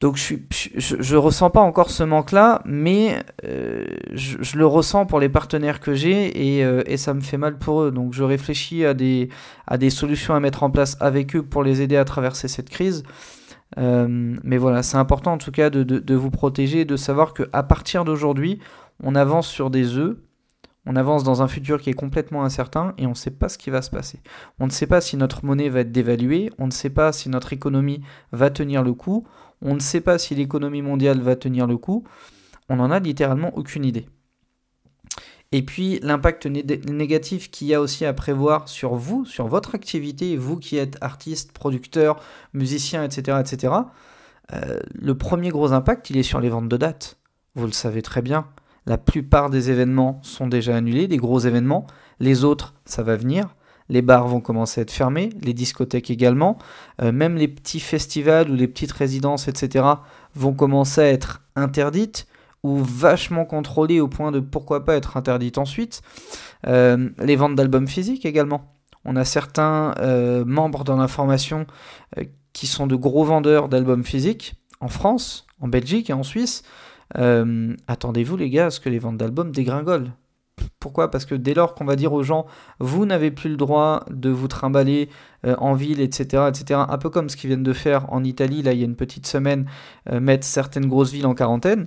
Donc 0.00 0.16
je, 0.16 0.36
je, 0.76 1.16
ressens 1.16 1.50
pas 1.50 1.60
encore 1.60 1.90
ce 1.90 2.04
manque-là, 2.04 2.62
mais 2.64 3.18
euh, 3.44 3.84
je, 4.12 4.56
le 4.56 4.64
ressens 4.64 5.06
pour 5.06 5.18
les 5.18 5.28
partenaires 5.28 5.80
que 5.80 5.92
j'ai 5.92 6.32
euh, 6.64 6.84
et, 6.86 6.96
ça 6.96 7.14
me 7.14 7.20
fait 7.20 7.36
mal 7.36 7.58
pour 7.58 7.82
eux. 7.82 7.90
Donc 7.90 8.12
je 8.12 8.22
réfléchis 8.22 8.84
à 8.84 8.94
des, 8.94 9.28
à 9.66 9.76
des 9.76 9.90
solutions 9.90 10.34
à 10.34 10.40
mettre 10.40 10.62
en 10.62 10.70
place 10.70 10.96
avec 11.00 11.34
eux 11.34 11.42
pour 11.42 11.64
les 11.64 11.82
aider 11.82 11.96
à 11.96 12.04
traverser 12.04 12.46
cette 12.46 12.70
crise. 12.70 13.02
Euh, 13.76 14.36
mais 14.44 14.56
voilà, 14.56 14.84
c'est 14.84 14.96
important 14.96 15.32
en 15.32 15.38
tout 15.38 15.50
cas 15.50 15.68
de, 15.68 15.82
de, 15.82 16.14
vous 16.14 16.30
protéger, 16.30 16.84
de 16.84 16.96
savoir 16.96 17.34
qu'à 17.34 17.62
partir 17.64 18.04
d'aujourd'hui, 18.04 18.60
on 19.02 19.16
avance 19.16 19.48
sur 19.48 19.68
des 19.68 19.96
œufs, 19.96 20.16
on 20.86 20.94
avance 20.94 21.24
dans 21.24 21.42
un 21.42 21.48
futur 21.48 21.80
qui 21.80 21.90
est 21.90 21.94
complètement 21.94 22.44
incertain 22.44 22.94
et 22.98 23.06
on 23.06 23.10
ne 23.10 23.14
sait 23.14 23.32
pas 23.32 23.48
ce 23.48 23.58
qui 23.58 23.68
va 23.68 23.82
se 23.82 23.90
passer. 23.90 24.22
On 24.60 24.66
ne 24.66 24.70
sait 24.70 24.86
pas 24.86 25.00
si 25.00 25.16
notre 25.16 25.44
monnaie 25.44 25.68
va 25.68 25.80
être 25.80 25.92
dévaluée, 25.92 26.50
on 26.58 26.66
ne 26.66 26.70
sait 26.70 26.88
pas 26.88 27.12
si 27.12 27.28
notre 27.28 27.52
économie 27.52 28.00
va 28.32 28.48
tenir 28.48 28.82
le 28.82 28.94
coup, 28.94 29.26
on 29.62 29.74
ne 29.74 29.80
sait 29.80 30.00
pas 30.00 30.18
si 30.18 30.34
l'économie 30.34 30.82
mondiale 30.82 31.20
va 31.20 31.36
tenir 31.36 31.66
le 31.66 31.76
coup. 31.76 32.04
On 32.68 32.76
n'en 32.76 32.90
a 32.90 33.00
littéralement 33.00 33.56
aucune 33.56 33.84
idée. 33.84 34.06
Et 35.50 35.62
puis 35.62 35.98
l'impact 36.02 36.46
négatif 36.46 37.50
qu'il 37.50 37.68
y 37.68 37.74
a 37.74 37.80
aussi 37.80 38.04
à 38.04 38.12
prévoir 38.12 38.68
sur 38.68 38.94
vous, 38.94 39.24
sur 39.24 39.48
votre 39.48 39.74
activité, 39.74 40.36
vous 40.36 40.58
qui 40.58 40.76
êtes 40.76 40.98
artiste, 41.00 41.52
producteur, 41.52 42.20
musicien, 42.52 43.02
etc. 43.02 43.38
etc. 43.40 43.74
Euh, 44.52 44.78
le 44.94 45.16
premier 45.16 45.48
gros 45.48 45.72
impact, 45.72 46.10
il 46.10 46.18
est 46.18 46.22
sur 46.22 46.40
les 46.40 46.50
ventes 46.50 46.68
de 46.68 46.76
dates. 46.76 47.18
Vous 47.54 47.66
le 47.66 47.72
savez 47.72 48.02
très 48.02 48.20
bien. 48.20 48.46
La 48.84 48.98
plupart 48.98 49.48
des 49.48 49.70
événements 49.70 50.20
sont 50.22 50.46
déjà 50.46 50.76
annulés, 50.76 51.08
des 51.08 51.16
gros 51.16 51.40
événements. 51.40 51.86
Les 52.20 52.44
autres, 52.44 52.74
ça 52.84 53.02
va 53.02 53.16
venir 53.16 53.54
les 53.88 54.02
bars 54.02 54.28
vont 54.28 54.40
commencer 54.40 54.80
à 54.80 54.82
être 54.82 54.90
fermés, 54.90 55.30
les 55.42 55.54
discothèques 55.54 56.10
également, 56.10 56.58
euh, 57.02 57.12
même 57.12 57.36
les 57.36 57.48
petits 57.48 57.80
festivals 57.80 58.50
ou 58.50 58.54
les 58.54 58.68
petites 58.68 58.92
résidences, 58.92 59.48
etc., 59.48 59.84
vont 60.34 60.52
commencer 60.52 61.00
à 61.00 61.08
être 61.08 61.42
interdites 61.56 62.26
ou 62.62 62.76
vachement 62.76 63.44
contrôlées 63.44 64.00
au 64.00 64.08
point 64.08 64.32
de 64.32 64.40
pourquoi 64.40 64.84
pas 64.84 64.96
être 64.96 65.16
interdites 65.16 65.58
ensuite. 65.58 66.02
Euh, 66.66 67.08
les 67.18 67.36
ventes 67.36 67.54
d'albums 67.54 67.88
physiques 67.88 68.26
également. 68.26 68.74
On 69.04 69.16
a 69.16 69.24
certains 69.24 69.94
euh, 70.00 70.44
membres 70.44 70.84
dans 70.84 70.96
l'information 70.96 71.66
qui 72.52 72.66
sont 72.66 72.86
de 72.86 72.96
gros 72.96 73.24
vendeurs 73.24 73.68
d'albums 73.68 74.04
physiques 74.04 74.54
en 74.80 74.88
France, 74.88 75.46
en 75.60 75.68
Belgique 75.68 76.10
et 76.10 76.12
en 76.12 76.22
Suisse. 76.22 76.62
attendez-vous 77.14 78.36
les 78.36 78.50
gars 78.50 78.66
à 78.66 78.70
ce 78.70 78.80
que 78.80 78.88
les 78.88 78.98
ventes 78.98 79.16
d'albums 79.16 79.52
dégringolent 79.52 80.12
Pourquoi? 80.80 81.10
Parce 81.10 81.24
que 81.24 81.34
dès 81.34 81.54
lors 81.54 81.74
qu'on 81.74 81.84
va 81.84 81.96
dire 81.96 82.12
aux 82.12 82.22
gens, 82.22 82.46
vous 82.80 83.06
n'avez 83.06 83.30
plus 83.30 83.50
le 83.50 83.56
droit 83.56 84.04
de 84.10 84.30
vous 84.30 84.48
trimballer 84.48 85.08
euh, 85.46 85.54
en 85.58 85.74
ville, 85.74 86.00
etc., 86.00 86.44
etc., 86.48 86.80
un 86.88 86.98
peu 86.98 87.10
comme 87.10 87.28
ce 87.28 87.36
qu'ils 87.36 87.48
viennent 87.48 87.62
de 87.62 87.72
faire 87.72 88.12
en 88.12 88.24
Italie, 88.24 88.62
là, 88.62 88.72
il 88.72 88.78
y 88.78 88.82
a 88.82 88.86
une 88.86 88.96
petite 88.96 89.26
semaine, 89.26 89.66
euh, 90.10 90.20
mettre 90.20 90.46
certaines 90.46 90.86
grosses 90.86 91.12
villes 91.12 91.26
en 91.26 91.34
quarantaine, 91.34 91.86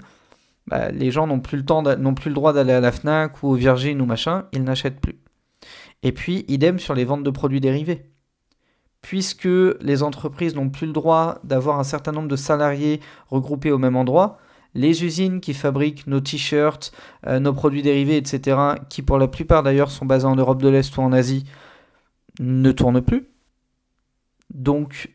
bah, 0.67 0.89
les 0.91 1.11
gens 1.11 1.27
n'ont 1.27 1.39
plus, 1.39 1.57
le 1.57 1.65
temps 1.65 1.81
n'ont 1.81 2.13
plus 2.13 2.29
le 2.29 2.35
droit 2.35 2.53
d'aller 2.53 2.73
à 2.73 2.79
la 2.79 2.91
FNAC 2.91 3.43
ou 3.43 3.49
au 3.49 3.53
Virgin 3.55 4.01
ou 4.01 4.05
machin, 4.05 4.45
ils 4.53 4.63
n'achètent 4.63 5.01
plus. 5.01 5.19
Et 6.03 6.11
puis, 6.11 6.45
idem 6.47 6.79
sur 6.79 6.93
les 6.93 7.05
ventes 7.05 7.23
de 7.23 7.29
produits 7.29 7.61
dérivés. 7.61 8.03
Puisque 9.01 9.47
les 9.81 10.03
entreprises 10.03 10.55
n'ont 10.55 10.69
plus 10.69 10.87
le 10.87 10.93
droit 10.93 11.39
d'avoir 11.43 11.79
un 11.79 11.83
certain 11.83 12.11
nombre 12.11 12.27
de 12.27 12.35
salariés 12.35 12.99
regroupés 13.29 13.71
au 13.71 13.79
même 13.79 13.95
endroit, 13.95 14.37
les 14.73 15.03
usines 15.03 15.41
qui 15.41 15.53
fabriquent 15.53 16.07
nos 16.07 16.21
t-shirts, 16.21 16.91
euh, 17.27 17.39
nos 17.39 17.53
produits 17.53 17.81
dérivés, 17.81 18.17
etc., 18.17 18.57
qui 18.89 19.01
pour 19.01 19.17
la 19.17 19.27
plupart 19.27 19.63
d'ailleurs 19.63 19.91
sont 19.91 20.05
basés 20.05 20.25
en 20.25 20.35
Europe 20.35 20.61
de 20.61 20.69
l'Est 20.69 20.95
ou 20.97 21.01
en 21.01 21.11
Asie, 21.11 21.45
ne 22.39 22.71
tournent 22.71 23.01
plus. 23.01 23.27
Donc 24.53 25.11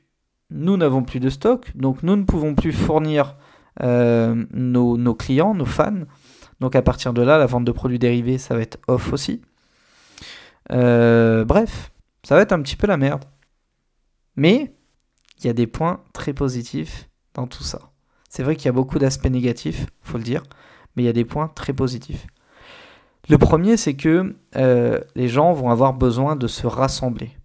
nous 0.51 0.77
n'avons 0.77 1.03
plus 1.03 1.21
de 1.21 1.31
stock, 1.31 1.77
donc 1.77 2.03
nous 2.03 2.17
ne 2.17 2.25
pouvons 2.25 2.55
plus 2.55 2.73
fournir 2.73 3.37
euh, 3.83 4.45
nos, 4.53 5.15
clients, 5.15 5.55
nos 5.55 5.65
fans. 5.65 6.05
Donc 6.61 6.77
à 6.77 6.83
partir 6.83 7.13
de 7.13 7.23
là, 7.23 7.39
la 7.39 7.47
vente 7.47 7.65
de 7.65 7.73
produits 7.73 7.99
dérivés, 7.99 8.39
ça 8.39 8.55
va 8.55 8.61
être 8.61 8.79
off 8.87 9.13
aussi. 9.13 9.43
Euh, 10.73 11.45
bref, 11.45 11.93
ça 12.23 12.35
va 12.35 12.43
être 12.43 12.53
un 12.53 12.63
petit 12.63 12.77
peu 12.77 12.87
la 12.87 12.97
merde. 12.97 13.25
Mais 14.37 14.75
il 15.39 15.47
y 15.47 15.51
a 15.51 15.53
des 15.53 15.67
points 15.67 16.03
très 16.13 16.33
positifs 16.33 17.09
dans 17.35 17.47
tout 17.47 17.63
ça. 17.65 17.91
C'est 18.28 18.42
vrai 18.42 18.56
qu'il 18.56 18.66
y 18.66 18.68
a 18.68 18.73
beaucoup 18.73 18.99
d'aspects 18.99 19.30
négatifs, 19.30 19.87
faut 20.02 20.18
le 20.18 20.25
dire, 20.25 20.42
mais 20.95 21.02
il 21.02 21.06
y 21.06 21.11
a 21.11 21.12
des 21.12 21.25
points 21.25 21.49
très 21.49 21.73
positifs. 21.73 22.26
Le 23.28 23.38
premier, 23.38 23.76
c'est 23.76 23.95
que 23.95 24.37
euh, 24.56 25.00
les 25.16 25.28
gens 25.28 25.52
vont 25.52 25.71
avoir 25.71 25.95
besoin 25.95 26.37
de 26.37 26.47
se 26.47 26.66
rassembler. 26.66 27.37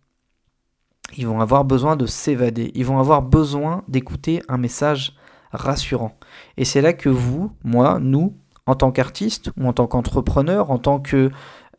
Ils 1.18 1.28
vont 1.28 1.42
avoir 1.42 1.66
besoin 1.66 1.96
de 1.96 2.06
s'évader. 2.06 2.72
Ils 2.76 2.86
vont 2.86 3.00
avoir 3.00 3.22
besoin 3.22 3.84
d'écouter 3.88 4.44
un 4.48 4.58
message 4.58 5.16
rassurant. 5.52 6.18
Et 6.58 6.66
c'est 6.66 6.82
là 6.82 6.94
que 6.94 7.10
vous, 7.10 7.52
moi, 7.64 8.00
nous, 8.00 8.38
en 8.66 8.76
tant 8.76 8.92
qu'artistes 8.92 9.52
ou 9.58 9.68
en 9.68 9.74
tant 9.74 9.88
qu'entrepreneurs, 9.88 10.72
en 10.72 10.78
tant 10.78 11.00
que, 11.00 11.32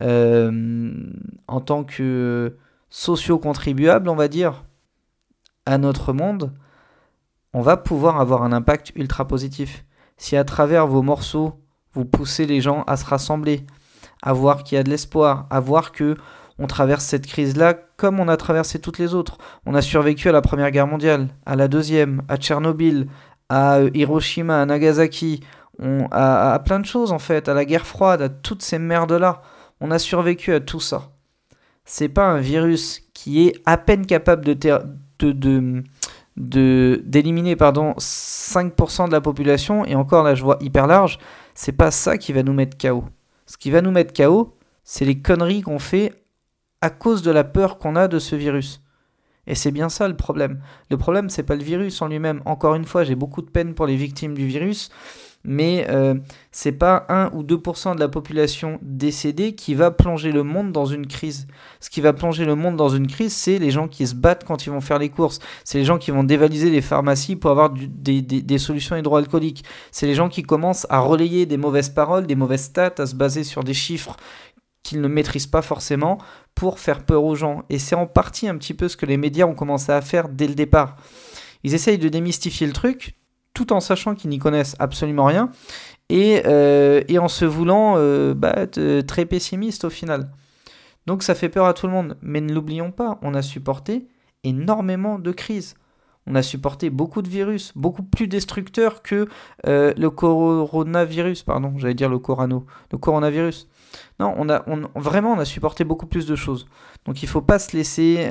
euh, 0.03 0.93
en 1.47 1.61
tant 1.61 1.85
que 1.85 2.57
socio-contribuables, 2.91 4.09
on 4.09 4.17
va 4.17 4.29
dire, 4.29 4.65
à 5.65 5.79
notre 5.79 6.13
monde, 6.13 6.53
on 7.55 7.61
va 7.61 7.77
pouvoir 7.77 8.21
avoir 8.21 8.43
un 8.43 8.53
impact 8.53 8.93
ultra 8.97 9.27
positif. 9.27 9.85
Si 10.17 10.37
à 10.37 10.45
travers 10.45 10.87
vos 10.87 11.03
morceaux, 11.03 11.61
vous 11.95 12.05
poussez 12.05 12.47
les 12.47 12.61
gens 12.61 12.85
à 12.87 12.97
se 12.97 13.05
rassembler, 13.05 13.67
à 14.23 14.33
voir 14.33 14.63
qu'il 14.63 14.77
y 14.77 14.79
a 14.79 14.83
de 14.83 14.91
l'espoir, 14.91 15.47
à 15.51 15.61
voir 15.61 15.93
que 15.93 16.17
on 16.59 16.67
traverse 16.67 17.05
cette 17.05 17.27
crise-là 17.27 17.75
comme 17.97 18.21
on 18.21 18.29
a 18.29 18.37
traversé 18.37 18.79
toutes 18.79 18.99
les 18.99 19.15
autres. 19.15 19.39
On 19.67 19.75
a 19.75 19.83
survécu 19.83 20.29
à 20.29 20.33
la 20.33 20.43
Première 20.43 20.71
Guerre 20.71 20.87
mondiale, 20.87 21.29
à 21.47 21.57
la 21.57 21.67
Deuxième, 21.69 22.23
à 22.29 22.37
Tchernobyl, 22.37 23.09
à 23.49 23.81
Hiroshima, 23.95 24.63
à 24.63 24.67
Nagasaki, 24.67 25.43
à, 26.11 26.63
plein 26.65 26.81
de 26.81 26.87
choses 26.87 27.13
en 27.13 27.19
fait, 27.19 27.49
à 27.49 27.55
la 27.55 27.65
guerre 27.65 27.87
froide, 27.87 28.23
à 28.23 28.29
toutes 28.29 28.63
ces 28.63 28.79
merdes-là. 28.79 29.43
On 29.81 29.91
a 29.91 29.99
survécu 29.99 30.53
à 30.53 30.61
tout 30.61 30.81
ça. 30.81 31.11
C'est 31.85 32.09
pas 32.09 32.27
un 32.27 32.39
virus 32.39 33.03
qui 33.13 33.49
est 33.49 33.61
à 33.67 33.77
peine 33.77 34.07
capable 34.07 34.45
de, 34.45 34.55
de, 34.55 35.33
de 35.33 35.83
d'éliminer 36.37 37.57
pardon 37.57 37.93
5% 37.99 39.07
de 39.07 39.13
la 39.13 39.21
population 39.21 39.85
et 39.85 39.95
encore 39.95 40.23
là 40.23 40.35
je 40.35 40.43
vois 40.43 40.59
hyper 40.61 40.87
large, 40.87 41.19
c'est 41.55 41.73
pas 41.73 41.91
ça 41.91 42.17
qui 42.19 42.33
va 42.33 42.43
nous 42.43 42.53
mettre 42.53 42.77
KO. 42.77 43.05
Ce 43.47 43.57
qui 43.57 43.71
va 43.71 43.83
nous 43.83 43.91
mettre 43.91 44.15
KO, 44.15 44.57
c'est 44.85 45.05
les 45.05 45.21
conneries 45.21 45.63
qu'on 45.63 45.79
fait 45.79 46.13
à 46.81 46.91
cause 46.91 47.23
de 47.23 47.31
la 47.31 47.45
peur 47.45 47.79
qu'on 47.79 47.97
a 47.97 48.09
de 48.09 48.19
ce 48.19 48.35
virus. 48.35 48.81
Et 49.47 49.55
c'est 49.55 49.73
bien 49.73 49.89
ça 49.89 50.09
le 50.09 50.17
problème. 50.17 50.61
Le 50.91 50.97
problème 50.97 51.29
c'est 51.29 51.43
pas 51.43 51.57
le 51.57 51.63
virus 51.63 52.01
en 52.01 52.09
lui-même. 52.09 52.43
Encore 52.45 52.75
une 52.75 52.85
fois, 52.85 53.05
j'ai 53.05 53.17
beaucoup 53.17 53.43
de 53.43 53.51
peine 53.51 53.75
pour 53.75 53.87
les 53.87 53.97
victimes 53.97 54.35
du 54.35 54.47
virus 54.47 54.91
mais 55.45 55.87
euh, 55.89 56.15
c'est 56.53 56.73
pas 56.73 57.05
1 57.09 57.31
ou 57.35 57.43
2% 57.43 57.95
de 57.95 58.01
la 58.01 58.09
population 58.09 58.79
décédée 58.83 59.55
qui 59.55 59.75
va 59.75 59.91
plonger 59.91 60.31
le 60.31 60.43
monde 60.43 60.73
dans 60.73 60.87
une 60.87 61.07
crise. 61.07 61.47
Ce 61.81 61.91
qui 61.91 62.01
va 62.01 62.13
plonger 62.13 62.45
le 62.45 62.55
monde 62.55 62.77
dans 62.77 62.89
une 62.89 63.09
crise, 63.09 63.35
c'est 63.35 63.59
les 63.59 63.71
gens 63.71 63.89
qui 63.89 64.07
se 64.07 64.15
battent 64.15 64.45
quand 64.45 64.67
ils 64.67 64.71
vont 64.71 64.81
faire 64.81 64.99
les 64.99 65.09
courses. 65.09 65.41
C'est 65.65 65.79
les 65.79 65.85
gens 65.85 65.99
qui 65.99 66.11
vont 66.11 66.25
dévaliser 66.25 66.71
les 66.71 66.81
pharmacies 66.81 67.37
pour 67.37 67.51
avoir 67.51 67.71
des, 67.71 68.23
des, 68.23 68.59
solutions 68.59 68.97
hydroalcooliques. 68.97 69.65
C'est 69.91 70.07
les 70.07 70.15
gens 70.15 70.29
qui 70.29 70.43
commencent 70.43 70.87
à 70.91 71.01
relayer 71.01 71.47
des 71.47 71.57
mauvaises 71.57 71.91
paroles, 71.91 72.27
des 72.27 72.37
mauvaises 72.37 72.65
stats, 72.65 72.95
à 72.99 73.07
se 73.07 73.15
baser 73.15 73.45
sur 73.45 73.65
des 73.65 73.75
chiffres 73.75 74.17
qu'ils 74.83 75.01
ne 75.01 75.09
maîtrisent 75.09 75.47
pas 75.47 75.63
forcément 75.63 76.19
pour 76.55 76.79
faire 76.79 77.05
peur 77.05 77.25
aux 77.25 77.35
gens. 77.35 77.65
Et 77.69 77.79
c'est 77.79 77.95
en 77.95 78.07
partie 78.07 78.49
un 78.49 78.57
petit 78.57 78.75
peu 78.75 78.89
ce 78.89 78.97
que 78.97 79.07
les 79.07 79.17
médias 79.17 79.47
ont 79.47 79.55
commencé 79.55 79.93
à 79.93 80.01
faire 80.01 80.29
dès 80.29 80.47
le 80.47 80.55
départ. 80.55 80.97
Ils 81.65 81.75
essayent 81.75 81.99
de 81.99 82.09
démystifier 82.09 82.67
le 82.67 82.73
truc, 82.73 83.15
tout 83.55 83.73
en 83.73 83.81
sachant 83.81 84.15
qu'ils 84.15 84.31
n'y 84.31 84.39
connaissent 84.39 84.77
absolument 84.79 85.25
rien, 85.25 85.51
et, 86.09 86.43
euh, 86.47 87.03
en 87.19 87.29
se 87.29 87.45
voulant 87.45 87.95
euh, 87.97 88.35
bah, 88.35 88.67
très 89.07 89.25
pessimiste 89.25 89.85
au 89.85 89.91
final. 89.91 90.31
Donc 91.07 91.23
ça 91.23 91.35
fait 91.35 91.49
peur 91.49 91.67
à 91.67 91.75
tout 91.75 91.87
le 91.87 91.93
monde. 91.93 92.17
Mais 92.23 92.41
ne 92.41 92.53
l'oublions 92.53 92.93
pas, 92.93 93.19
on 93.23 93.35
a 93.35 93.43
supporté 93.43 94.07
énormément 94.45 95.19
de 95.19 95.33
crises. 95.33 95.75
On 96.27 96.37
a 96.37 96.43
supporté 96.43 96.89
beaucoup 96.89 97.21
de 97.21 97.29
virus, 97.29 97.73
beaucoup 97.75 98.05
plus 98.05 98.29
destructeurs 98.29 99.03
que 99.03 99.27
euh, 99.67 99.93
le 99.97 100.09
coronavirus, 100.11 101.43
pardon, 101.43 101.75
j'allais 101.79 101.95
dire 101.95 102.09
le 102.09 102.21
corano, 102.21 102.65
le 102.93 102.99
coronavirus. 102.99 103.69
Non, 104.21 104.33
on 104.37 104.49
a, 104.49 104.65
vraiment, 104.95 105.33
on 105.33 105.39
a 105.41 105.45
supporté 105.45 105.83
beaucoup 105.83 106.07
plus 106.07 106.27
de 106.27 106.37
choses. 106.37 106.69
Donc 107.07 107.23
il 107.23 107.27
ne 107.27 107.31
faut 107.31 107.43
pas 107.43 107.59
se 107.59 107.77
laisser 107.77 108.31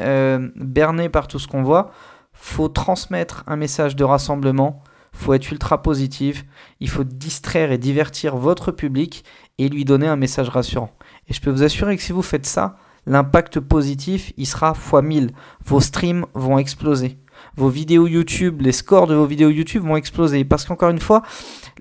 berner 0.55 1.09
par 1.09 1.27
tout 1.27 1.39
ce 1.39 1.47
qu'on 1.47 1.63
voit. 1.63 1.91
faut 2.31 2.69
transmettre 2.69 3.43
un 3.47 3.57
message 3.57 3.97
de 3.97 4.05
rassemblement, 4.05 4.81
faut 5.13 5.33
être 5.33 5.51
ultra 5.51 5.81
positif, 5.81 6.45
il 6.79 6.89
faut 6.89 7.03
distraire 7.03 7.71
et 7.71 7.77
divertir 7.77 8.37
votre 8.37 8.71
public 8.71 9.23
et 9.57 9.69
lui 9.69 9.85
donner 9.85 10.07
un 10.07 10.15
message 10.15 10.49
rassurant. 10.49 10.91
Et 11.27 11.33
je 11.33 11.41
peux 11.41 11.51
vous 11.51 11.63
assurer 11.63 11.97
que 11.97 12.03
si 12.03 12.11
vous 12.11 12.21
faites 12.21 12.45
ça, 12.45 12.77
l'impact 13.05 13.59
positif, 13.59 14.33
il 14.37 14.47
sera 14.47 14.73
x 14.75 14.93
1000. 15.03 15.31
Vos 15.65 15.81
streams 15.81 16.25
vont 16.33 16.57
exploser. 16.57 17.17
Vos 17.55 17.69
vidéos 17.69 18.07
YouTube, 18.07 18.61
les 18.61 18.71
scores 18.71 19.07
de 19.07 19.15
vos 19.15 19.25
vidéos 19.25 19.49
YouTube 19.49 19.83
vont 19.83 19.97
exploser. 19.97 20.45
Parce 20.45 20.65
qu'encore 20.65 20.89
une 20.89 20.99
fois, 20.99 21.21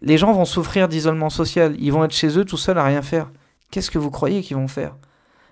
les 0.03 0.19
gens 0.19 0.33
vont 0.33 0.45
souffrir 0.45 0.89
d'isolement 0.89 1.31
social. 1.31 1.77
Ils 1.79 1.93
vont 1.93 2.05
être 2.05 2.15
chez 2.15 2.39
eux 2.39 2.45
tout 2.45 2.57
seuls 2.57 2.79
à 2.79 2.85
rien 2.85 3.03
faire. 3.03 3.31
Qu'est-ce 3.71 3.91
que 3.91 3.99
vous 3.99 4.11
croyez 4.11 4.43
qu'ils 4.43 4.57
vont 4.57 4.69
faire? 4.69 4.97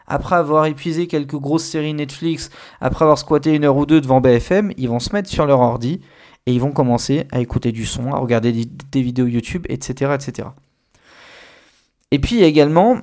Après 0.06 0.36
avoir 0.36 0.64
épuisé 0.64 1.06
quelques 1.06 1.36
grosses 1.36 1.66
séries 1.66 1.92
Netflix, 1.92 2.50
après 2.80 3.04
avoir 3.04 3.18
squatté 3.18 3.54
une 3.54 3.64
heure 3.64 3.76
ou 3.76 3.84
deux 3.84 4.00
devant 4.00 4.22
BFM, 4.22 4.72
ils 4.78 4.88
vont 4.88 5.00
se 5.00 5.12
mettre 5.12 5.28
sur 5.28 5.46
leur 5.46 5.60
ordi 5.60 6.00
et 6.48 6.52
ils 6.52 6.60
vont 6.62 6.72
commencer 6.72 7.26
à 7.30 7.40
écouter 7.40 7.72
du 7.72 7.84
son, 7.84 8.10
à 8.14 8.16
regarder 8.16 8.52
des, 8.90 9.02
vidéos 9.02 9.26
YouTube, 9.26 9.66
etc.. 9.68 10.12
Et 12.10 12.18
puis 12.18 12.36
il 12.36 12.40
y 12.40 12.44
a 12.44 12.46
également 12.46 13.02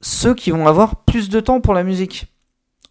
ceux 0.00 0.34
qui 0.34 0.50
vont 0.50 0.66
avoir 0.66 1.04
plus 1.04 1.28
de 1.28 1.38
temps 1.38 1.60
pour 1.60 1.74
la 1.74 1.84
musique. 1.84 2.26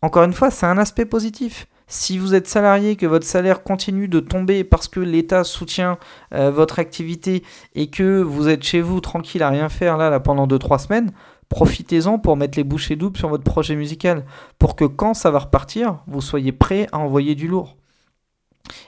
Encore 0.02 0.24
une 0.24 0.32
fois, 0.32 0.50
c'est 0.50 0.66
un 0.66 0.78
aspect 0.78 1.04
positif. 1.04 1.68
Si 1.88 2.18
vous 2.18 2.34
êtes 2.36 2.48
salarié, 2.48 2.96
que 2.96 3.06
votre 3.06 3.26
salaire 3.26 3.64
continue 3.64 4.08
de 4.08 4.22
tomber 4.22 4.64
parce 4.64 4.88
que 4.88 5.02
l'État 5.02 5.44
soutient 5.44 5.98
euh, 6.34 6.52
votre 6.52 6.80
activité 6.80 7.44
et 7.76 7.88
que 7.88 8.22
vous 8.22 8.48
êtes 8.48 8.64
chez 8.64 8.80
vous 8.80 9.02
tranquille 9.02 9.44
à 9.44 9.50
rien 9.50 9.68
faire 9.68 9.98
là, 9.98 10.10
là 10.10 10.22
pendant 10.22 10.48
2-3 10.48 10.86
semaines, 10.86 11.12
profitez-en 11.50 12.18
pour 12.18 12.38
mettre 12.38 12.58
les 12.58 12.64
bouchées 12.64 12.96
doubles 12.96 13.18
sur 13.18 13.28
votre 13.28 13.44
projet 13.44 13.76
musical 13.76 14.24
pour 14.58 14.78
que 14.78 14.86
quand 14.86 15.14
ça 15.14 15.32
va 15.32 15.40
repartir, 15.40 15.98
vous 16.08 16.22
soyez 16.22 16.54
prêt 16.54 16.88
à 16.94 17.00
envoyer 17.00 17.36
du 17.36 17.50
lourd. 17.50 17.76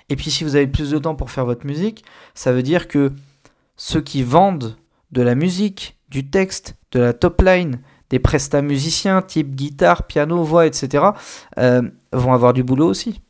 Et 0.09 0.15
puis 0.15 0.31
si 0.31 0.43
vous 0.43 0.55
avez 0.55 0.67
plus 0.67 0.91
de 0.91 0.97
temps 0.97 1.15
pour 1.15 1.31
faire 1.31 1.45
votre 1.45 1.65
musique, 1.65 2.03
ça 2.33 2.51
veut 2.51 2.63
dire 2.63 2.87
que 2.87 3.11
ceux 3.75 4.01
qui 4.01 4.23
vendent 4.23 4.77
de 5.11 5.21
la 5.21 5.35
musique, 5.35 5.97
du 6.09 6.29
texte, 6.29 6.75
de 6.91 6.99
la 6.99 7.13
top 7.13 7.41
line, 7.41 7.79
des 8.09 8.19
prestats 8.19 8.61
musiciens 8.61 9.21
type 9.21 9.55
guitare, 9.55 10.03
piano, 10.03 10.43
voix, 10.43 10.67
etc., 10.67 11.05
euh, 11.57 11.81
vont 12.11 12.33
avoir 12.33 12.53
du 12.53 12.63
boulot 12.63 12.87
aussi. 12.87 13.21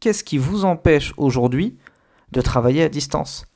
Qu'est-ce 0.00 0.22
qui 0.22 0.38
vous 0.38 0.64
empêche 0.64 1.12
aujourd'hui 1.16 1.76
de 2.32 2.40
travailler 2.40 2.82
à 2.82 2.88
distance? 2.88 3.46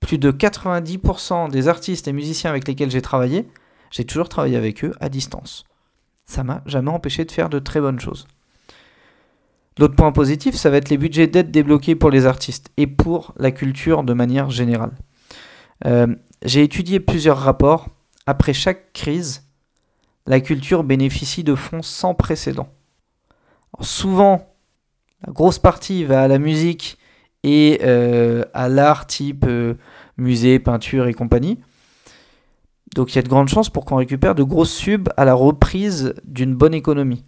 Plus 0.00 0.18
de 0.18 0.30
90% 0.30 1.50
des 1.50 1.68
artistes 1.68 2.06
et 2.06 2.12
musiciens 2.12 2.50
avec 2.50 2.68
lesquels 2.68 2.90
j'ai 2.90 3.02
travaillé, 3.02 3.48
j'ai 3.90 4.04
toujours 4.04 4.28
travaillé 4.28 4.56
avec 4.56 4.84
eux 4.84 4.92
à 5.00 5.08
distance. 5.08 5.64
Ça 6.24 6.44
m'a 6.44 6.62
jamais 6.66 6.90
empêché 6.90 7.24
de 7.24 7.32
faire 7.32 7.48
de 7.48 7.58
très 7.58 7.80
bonnes 7.80 8.00
choses. 8.00 8.26
L'autre 9.78 9.94
point 9.94 10.12
positif, 10.12 10.54
ça 10.54 10.70
va 10.70 10.78
être 10.78 10.88
les 10.88 10.96
budgets 10.96 11.26
d'aide 11.26 11.50
débloqués 11.50 11.94
pour 11.94 12.10
les 12.10 12.24
artistes 12.24 12.70
et 12.76 12.86
pour 12.86 13.34
la 13.36 13.50
culture 13.50 14.04
de 14.04 14.14
manière 14.14 14.48
générale. 14.50 14.92
Euh, 15.84 16.06
j'ai 16.42 16.62
étudié 16.62 16.98
plusieurs 16.98 17.38
rapports. 17.38 17.88
Après 18.26 18.54
chaque 18.54 18.92
crise, 18.94 19.44
la 20.26 20.40
culture 20.40 20.82
bénéficie 20.82 21.44
de 21.44 21.54
fonds 21.54 21.82
sans 21.82 22.14
précédent. 22.14 22.68
souvent, 23.80 24.54
la 25.26 25.32
grosse 25.32 25.58
partie 25.58 26.04
va 26.04 26.22
à 26.22 26.28
la 26.28 26.38
musique 26.38 26.98
et 27.42 27.80
euh, 27.82 28.44
à 28.54 28.68
l'art 28.68 29.06
type 29.06 29.44
euh, 29.46 29.74
musée, 30.16 30.58
peinture 30.58 31.06
et 31.06 31.14
compagnie. 31.14 31.60
Donc 32.94 33.12
il 33.12 33.16
y 33.16 33.18
a 33.18 33.22
de 33.22 33.28
grandes 33.28 33.48
chances 33.48 33.70
pour 33.70 33.84
qu'on 33.84 33.96
récupère 33.96 34.34
de 34.34 34.42
grosses 34.42 34.72
subs 34.72 35.08
à 35.16 35.24
la 35.24 35.34
reprise 35.34 36.14
d'une 36.24 36.54
bonne 36.54 36.74
économie. 36.74 37.22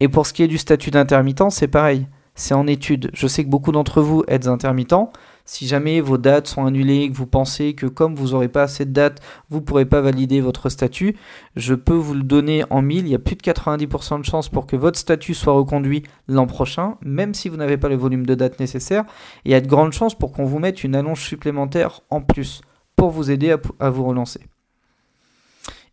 Et 0.00 0.08
pour 0.08 0.26
ce 0.26 0.32
qui 0.32 0.42
est 0.42 0.48
du 0.48 0.58
statut 0.58 0.90
d'intermittent, 0.90 1.50
c'est 1.50 1.68
pareil. 1.68 2.06
C'est 2.36 2.54
en 2.54 2.68
étude. 2.68 3.10
Je 3.14 3.26
sais 3.26 3.42
que 3.42 3.48
beaucoup 3.48 3.72
d'entre 3.72 4.00
vous 4.00 4.22
êtes 4.28 4.46
intermittents. 4.46 5.12
Si 5.44 5.66
jamais 5.66 6.00
vos 6.00 6.18
dates 6.18 6.46
sont 6.46 6.66
annulées, 6.66 7.10
que 7.10 7.16
vous 7.16 7.26
pensez 7.26 7.74
que 7.74 7.86
comme 7.86 8.14
vous 8.14 8.28
n'aurez 8.28 8.46
pas 8.46 8.62
assez 8.62 8.84
de 8.84 8.92
dates, 8.92 9.20
vous 9.50 9.58
ne 9.58 9.64
pourrez 9.64 9.86
pas 9.86 10.00
valider 10.00 10.40
votre 10.40 10.68
statut, 10.68 11.16
je 11.56 11.74
peux 11.74 11.94
vous 11.94 12.14
le 12.14 12.22
donner 12.22 12.62
en 12.70 12.80
mille. 12.80 13.06
Il 13.06 13.10
y 13.10 13.14
a 13.16 13.18
plus 13.18 13.34
de 13.34 13.42
90% 13.42 14.20
de 14.20 14.24
chances 14.24 14.48
pour 14.48 14.68
que 14.68 14.76
votre 14.76 15.00
statut 15.00 15.34
soit 15.34 15.54
reconduit 15.54 16.04
l'an 16.28 16.46
prochain, 16.46 16.96
même 17.02 17.34
si 17.34 17.48
vous 17.48 17.56
n'avez 17.56 17.76
pas 17.76 17.88
le 17.88 17.96
volume 17.96 18.24
de 18.24 18.36
dates 18.36 18.60
nécessaire. 18.60 19.04
Il 19.44 19.50
y 19.50 19.54
a 19.54 19.60
de 19.60 19.66
grandes 19.66 19.92
chances 19.92 20.14
pour 20.14 20.30
qu'on 20.30 20.44
vous 20.44 20.60
mette 20.60 20.84
une 20.84 20.94
annonce 20.94 21.20
supplémentaire 21.20 22.02
en 22.10 22.20
plus 22.20 22.60
pour 22.94 23.10
vous 23.10 23.32
aider 23.32 23.56
à 23.80 23.90
vous 23.90 24.04
relancer. 24.04 24.42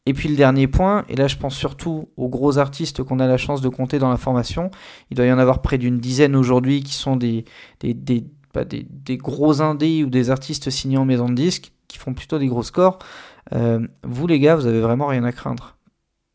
Et 0.06 0.14
puis 0.14 0.30
le 0.30 0.36
dernier 0.36 0.68
point, 0.68 1.04
et 1.10 1.16
là 1.16 1.28
je 1.28 1.36
pense 1.36 1.56
surtout 1.56 2.10
aux 2.16 2.30
gros 2.30 2.60
artistes 2.60 3.04
qu'on 3.04 3.20
a 3.20 3.28
la 3.28 3.38
chance 3.38 3.62
de 3.62 3.70
compter 3.70 3.98
dans 3.98 4.10
la 4.10 4.18
formation, 4.18 4.70
il 5.10 5.18
doit 5.18 5.26
y 5.26 5.32
en 5.32 5.40
avoir 5.40 5.62
près 5.62 5.78
d'une 5.78 5.98
dizaine 5.98 6.36
aujourd'hui 6.36 6.84
qui 6.84 6.94
sont 6.94 7.16
des, 7.16 7.46
des, 7.80 7.96
des, 7.96 9.18
gros 9.18 9.62
indés 9.62 10.04
ou 10.04 10.10
des 10.10 10.30
artistes 10.30 10.70
signés 10.70 10.98
en 10.98 11.06
maison 11.06 11.28
de 11.28 11.34
disques, 11.34 11.72
qui 11.88 11.98
font 11.98 12.14
plutôt 12.14 12.38
des 12.38 12.48
gros 12.48 12.64
scores. 12.64 13.00
Euh, 13.54 13.86
vous 14.04 14.28
les 14.28 14.40
gars, 14.40 14.56
vous 14.56 14.68
avez 14.68 14.80
vraiment 14.80 15.08
rien 15.08 15.24
à 15.24 15.32
craindre. 15.32 15.78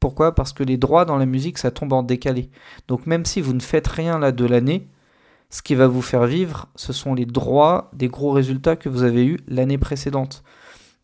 Pourquoi? 0.01 0.35
Parce 0.35 0.53
que 0.53 0.65
les 0.65 0.77
droits 0.77 1.05
dans 1.05 1.17
la 1.17 1.27
musique, 1.27 1.59
ça 1.59 1.71
tombe 1.71 1.93
en 1.93 2.03
décalé. 2.03 2.51
Donc 2.89 3.07
même 3.07 3.25
si 3.25 3.41
vous 3.41 3.53
ne 3.53 3.61
faites 3.61 3.87
rien 3.87 4.19
là 4.19 4.33
de 4.33 4.45
l'année, 4.45 4.89
ce 5.51 5.63
qui 5.63 5.75
va 5.75 5.89
vous 5.89 6.03
faire 6.03 6.27
vivre, 6.27 6.69
ce 6.77 6.93
sont 6.93 7.15
les 7.15 7.27
droits 7.27 7.91
des 7.93 8.09
gros 8.09 8.31
résultats 8.31 8.77
que 8.77 8.89
vous 8.89 9.03
avez 9.03 9.27
eus 9.27 9.39
l'année 9.49 9.79
précédente. 9.79 10.43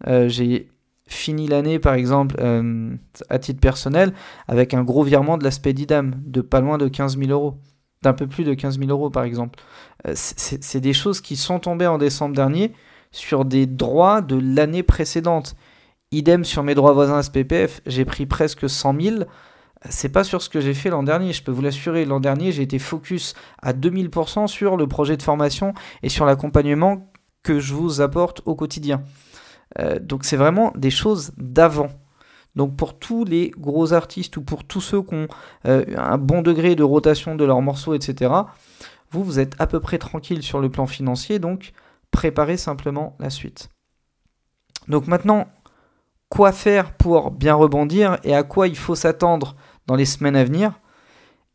Euh, 0.07 0.29
j'ai 0.29 0.69
fini 1.07 1.47
l'année, 1.47 1.79
par 1.79 1.95
exemple, 1.95 2.37
euh, 2.41 2.95
à 3.29 3.39
titre 3.39 3.61
personnel, 3.61 4.13
avec 4.49 4.75
un 4.75 4.83
gros 4.83 5.03
virement 5.03 5.39
de 5.39 5.45
l'aspect 5.45 5.73
d'IDAM, 5.73 6.15
de 6.25 6.41
pas 6.41 6.61
loin 6.61 6.79
de 6.79 6.89
15 6.89 7.19
000 7.19 7.31
euros, 7.31 7.59
d'un 8.03 8.13
peu 8.13 8.27
plus 8.27 8.45
de 8.45 8.55
15 8.55 8.79
000 8.79 8.91
euros, 8.91 9.11
par 9.11 9.25
exemple. 9.25 9.59
Euh, 10.07 10.13
c'est 10.15 10.81
des 10.81 10.93
choses 10.93 11.21
qui 11.21 11.37
sont 11.37 11.59
tombées 11.61 11.87
en 11.87 11.99
décembre 11.99 12.35
dernier 12.35 12.73
sur 13.13 13.45
des 13.45 13.67
droits 13.67 14.21
de 14.21 14.37
l'année 14.37 14.83
précédente. 14.83 15.55
Idem 16.13 16.45
sur 16.45 16.63
mes 16.63 16.75
droits 16.75 16.93
voisins 16.93 17.23
SPPF, 17.23 17.81
j'ai 17.87 18.05
pris 18.05 18.27
presque 18.27 18.69
100 18.69 19.01
000. 19.01 19.17
C'est 19.89 20.09
pas 20.09 20.25
sur 20.25 20.43
ce 20.43 20.49
que 20.49 20.61
j'ai 20.61 20.75
fait 20.75 20.91
l'an 20.91 21.03
dernier, 21.03 21.33
je 21.33 21.43
peux 21.43 21.53
vous 21.53 21.63
l'assurer. 21.63 22.05
L'an 22.05 22.21
dernier, 22.21 22.51
j'ai 22.51 22.63
été 22.63 22.79
focus 22.79 23.35
à 23.63 23.73
2000% 23.73 24.47
sur 24.47 24.77
le 24.77 24.87
projet 24.87 25.17
de 25.17 25.23
formation 25.23 25.75
et 26.03 26.09
sur 26.09 26.25
l'accompagnement 26.25 27.11
que 27.43 27.61
je 27.61 27.75
vous 27.75 28.01
apporte 28.01 28.43
au 28.45 28.55
quotidien. 28.55 29.03
Euh, 29.79 29.99
donc 29.99 30.25
c'est 30.25 30.37
vraiment 30.37 30.73
des 30.77 30.91
choses 30.91 31.33
d'avant. 31.37 31.91
Donc 32.55 32.77
pour 32.77 32.99
tous 32.99 33.25
les 33.25 33.51
gros 33.51 33.93
artistes 33.93 34.37
ou 34.39 34.43
pour 34.43 34.65
tous 34.65 34.81
ceux 34.81 35.03
qui 35.03 35.15
ont 35.15 35.29
euh, 35.67 35.85
un 35.97 36.19
bon 36.19 36.43
degré 36.43 36.75
de 36.75 36.83
rotation 36.83 37.35
de 37.35 37.45
leurs 37.45 37.63
morceaux, 37.63 37.95
etc., 37.95 38.33
vous, 39.11 39.23
vous 39.23 39.39
êtes 39.39 39.55
à 39.59 39.67
peu 39.67 39.79
près 39.79 39.99
tranquille 39.99 40.43
sur 40.43 40.61
le 40.61 40.69
plan 40.69 40.87
financier, 40.87 41.39
donc 41.39 41.73
préparez 42.11 42.57
simplement 42.57 43.17
la 43.21 43.31
suite. 43.31 43.69
Donc 44.89 45.07
maintenant, 45.07 45.47
quoi 46.29 46.53
faire 46.53 46.93
pour 46.93 47.31
bien 47.31 47.55
rebondir 47.55 48.19
et 48.25 48.35
à 48.35 48.43
quoi 48.43 48.69
il 48.69 48.77
faut 48.77 48.95
s'attendre 48.95 49.55
dans 49.87 49.95
les 49.95 50.05
semaines 50.05 50.37
à 50.37 50.45
venir? 50.45 50.73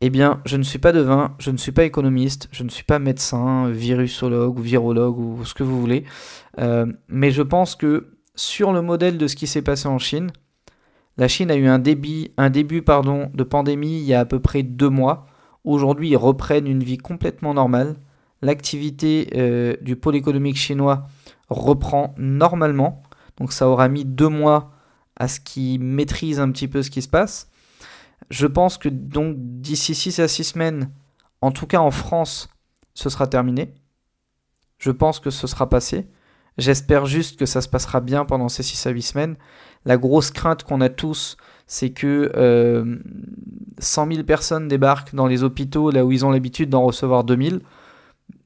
Eh 0.04 0.10
bien, 0.10 0.40
je 0.44 0.56
ne 0.56 0.64
suis 0.64 0.80
pas 0.80 0.90
devin, 0.90 1.36
je 1.38 1.52
ne 1.52 1.56
suis 1.56 1.70
pas 1.70 1.84
économiste, 1.84 2.48
je 2.50 2.64
ne 2.64 2.68
suis 2.68 2.82
pas 2.82 2.98
médecin, 2.98 3.70
virusologue 3.70 4.58
ou 4.58 4.60
virologue 4.60 5.16
ou 5.16 5.44
ce 5.44 5.54
que 5.54 5.62
vous 5.62 5.80
voulez. 5.80 6.02
Euh, 6.58 6.86
mais 7.06 7.30
je 7.30 7.40
pense 7.40 7.76
que 7.76 8.08
sur 8.34 8.72
le 8.72 8.82
modèle 8.82 9.16
de 9.16 9.28
ce 9.28 9.36
qui 9.36 9.46
s'est 9.46 9.62
passé 9.62 9.86
en 9.86 10.00
Chine, 10.00 10.32
la 11.18 11.28
Chine 11.28 11.52
a 11.52 11.54
eu 11.54 11.68
un, 11.68 11.78
débit, 11.78 12.32
un 12.36 12.50
début 12.50 12.82
pardon, 12.82 13.30
de 13.32 13.44
pandémie 13.44 13.98
il 14.00 14.02
y 14.02 14.12
a 14.12 14.18
à 14.18 14.24
peu 14.24 14.40
près 14.40 14.64
deux 14.64 14.88
mois. 14.88 15.26
Aujourd'hui, 15.62 16.08
ils 16.10 16.16
reprennent 16.16 16.66
une 16.66 16.82
vie 16.82 16.98
complètement 16.98 17.54
normale. 17.54 17.94
L'activité 18.42 19.30
euh, 19.36 19.76
du 19.82 19.94
pôle 19.94 20.16
économique 20.16 20.56
chinois 20.56 21.04
reprend 21.48 22.12
normalement. 22.18 23.04
Donc 23.36 23.52
ça 23.52 23.68
aura 23.68 23.88
mis 23.88 24.04
deux 24.04 24.28
mois 24.28 24.72
à 25.14 25.28
ce 25.28 25.38
qu'ils 25.38 25.78
maîtrisent 25.78 26.40
un 26.40 26.50
petit 26.50 26.66
peu 26.66 26.82
ce 26.82 26.90
qui 26.90 27.02
se 27.02 27.08
passe. 27.08 27.51
Je 28.30 28.46
pense 28.46 28.78
que 28.78 28.88
donc 28.88 29.36
d'ici 29.38 29.94
6 29.94 30.20
à 30.20 30.28
6 30.28 30.44
semaines, 30.44 30.90
en 31.40 31.50
tout 31.50 31.66
cas 31.66 31.80
en 31.80 31.90
France, 31.90 32.48
ce 32.94 33.10
sera 33.10 33.26
terminé. 33.26 33.74
Je 34.78 34.90
pense 34.90 35.20
que 35.20 35.30
ce 35.30 35.46
sera 35.46 35.68
passé. 35.68 36.08
J'espère 36.58 37.06
juste 37.06 37.38
que 37.38 37.46
ça 37.46 37.60
se 37.60 37.68
passera 37.68 38.00
bien 38.00 38.24
pendant 38.24 38.48
ces 38.48 38.62
6 38.62 38.86
à 38.86 38.90
8 38.90 39.02
semaines. 39.02 39.36
La 39.84 39.96
grosse 39.96 40.30
crainte 40.30 40.64
qu'on 40.64 40.80
a 40.80 40.88
tous, 40.88 41.36
c'est 41.66 41.90
que 41.90 42.30
euh, 42.36 42.98
100 43.78 44.12
000 44.12 44.22
personnes 44.24 44.68
débarquent 44.68 45.14
dans 45.14 45.26
les 45.26 45.42
hôpitaux 45.42 45.90
là 45.90 46.04
où 46.04 46.12
ils 46.12 46.26
ont 46.26 46.30
l'habitude 46.30 46.68
d'en 46.68 46.84
recevoir 46.84 47.24
2000 47.24 47.60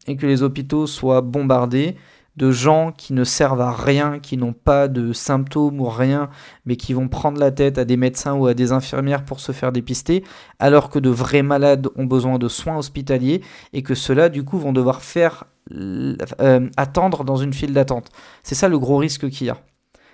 et 0.07 0.17
que 0.17 0.27
les 0.27 0.43
hôpitaux 0.43 0.87
soient 0.87 1.21
bombardés 1.21 1.97
de 2.37 2.51
gens 2.51 2.93
qui 2.93 3.13
ne 3.13 3.25
servent 3.25 3.61
à 3.61 3.73
rien, 3.73 4.19
qui 4.19 4.37
n'ont 4.37 4.53
pas 4.53 4.89
de 4.89 5.13
symptômes 5.13 5.81
ou 5.81 5.89
rien, 5.89 6.29
mais 6.67 6.77
qui 6.77 6.93
vont 6.93 7.09
prendre 7.09 7.41
la 7.41 7.51
tête 7.51 7.79
à 7.79 7.85
des 7.85 7.97
médecins 7.97 8.35
ou 8.35 8.47
à 8.47 8.55
des 8.55 8.73
infirmières 8.73 9.25
pour 9.25 9.41
se 9.41 9.53
faire 9.53 9.73
dépister, 9.73 10.23
alors 10.59 10.91
que 10.91 10.99
de 10.99 11.11
vrais 11.11 11.43
malades 11.43 11.89
ont 11.97 12.05
besoin 12.05 12.39
de 12.39 12.49
soins 12.49 12.77
hospitaliers 12.77 13.43
et 13.73 13.83
que 13.83 13.95
ceux-là, 13.95 14.29
du 14.29 14.45
coup, 14.45 14.59
vont 14.59 14.73
devoir 14.73 15.03
faire 15.03 15.45
euh, 15.73 16.69
attendre 16.77 17.25
dans 17.25 17.37
une 17.37 17.53
file 17.53 17.73
d'attente. 17.73 18.11
C'est 18.43 18.55
ça 18.55 18.69
le 18.69 18.79
gros 18.79 18.99
risque 18.99 19.29
qu'il 19.31 19.47
y 19.47 19.51
a. 19.51 19.59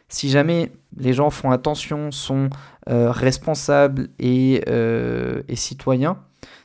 Si 0.09 0.29
jamais 0.29 0.73
les 0.97 1.13
gens 1.13 1.31
font 1.31 1.51
attention, 1.51 2.11
sont 2.11 2.51
euh, 2.89 3.11
responsables 3.11 4.09
et, 4.19 4.63
euh, 4.69 5.43
et 5.49 5.57
citoyens, 5.57 6.19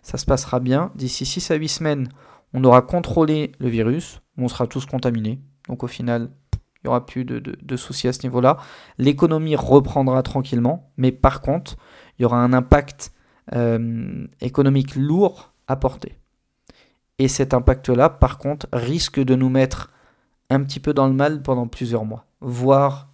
ça 0.03 0.17
se 0.17 0.25
passera 0.25 0.59
bien. 0.59 0.91
D'ici 0.95 1.25
6 1.25 1.51
à 1.51 1.55
8 1.55 1.67
semaines, 1.67 2.09
on 2.57 2.63
aura 2.63 2.81
contrôlé 2.81 3.51
le 3.59 3.69
virus, 3.69 4.19
on 4.35 4.47
sera 4.47 4.65
tous 4.65 4.87
contaminés. 4.87 5.39
Donc 5.67 5.83
au 5.83 5.87
final, 5.87 6.31
il 6.53 6.85
n'y 6.85 6.89
aura 6.89 7.05
plus 7.05 7.23
de, 7.23 7.75
soucis 7.75 8.07
à 8.07 8.13
ce 8.13 8.23
niveau-là. 8.23 8.57
L'économie 8.97 9.55
reprendra 9.55 10.23
tranquillement, 10.23 10.91
mais 10.97 11.11
par 11.11 11.41
contre, 11.41 11.77
il 12.17 12.23
y 12.23 12.25
aura 12.25 12.37
un 12.37 12.53
impact 12.53 13.11
euh, 13.53 14.25
économique 14.41 14.95
lourd 14.95 15.53
à 15.67 15.75
porter. 15.75 16.17
Et 17.19 17.27
cet 17.27 17.53
impact-là, 17.53 18.09
par 18.09 18.39
contre, 18.39 18.67
risque 18.73 19.19
de 19.19 19.35
nous 19.35 19.49
mettre 19.49 19.91
un 20.49 20.63
petit 20.63 20.79
peu 20.79 20.95
dans 20.95 21.07
le 21.07 21.13
mal 21.13 21.43
pendant 21.43 21.67
plusieurs 21.67 22.05
mois, 22.05 22.25
voire 22.41 23.09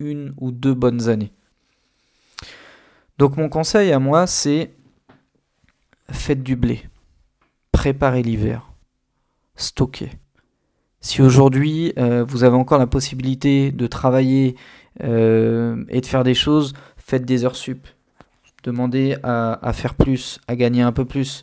une 0.00 0.34
ou 0.38 0.50
deux 0.50 0.74
bonnes 0.74 1.08
années. 1.08 1.32
Donc 3.18 3.36
mon 3.36 3.48
conseil 3.48 3.92
à 3.92 4.00
moi, 4.00 4.26
c'est 4.26 4.74
faites 6.10 6.42
du 6.42 6.56
blé, 6.56 6.82
préparez 7.74 8.22
l'hiver, 8.22 8.70
stockez. 9.56 10.12
Si 11.00 11.20
aujourd'hui 11.20 11.92
euh, 11.98 12.24
vous 12.26 12.44
avez 12.44 12.56
encore 12.56 12.78
la 12.78 12.86
possibilité 12.86 13.72
de 13.72 13.86
travailler 13.88 14.54
euh, 15.02 15.84
et 15.88 16.00
de 16.00 16.06
faire 16.06 16.22
des 16.22 16.34
choses, 16.34 16.72
faites 16.96 17.24
des 17.24 17.44
heures 17.44 17.56
sup. 17.56 17.88
Demandez 18.62 19.16
à, 19.24 19.72
faire 19.74 19.94
plus, 19.94 20.38
à 20.46 20.54
gagner 20.54 20.82
un 20.82 20.92
peu 20.92 21.04
plus. 21.04 21.42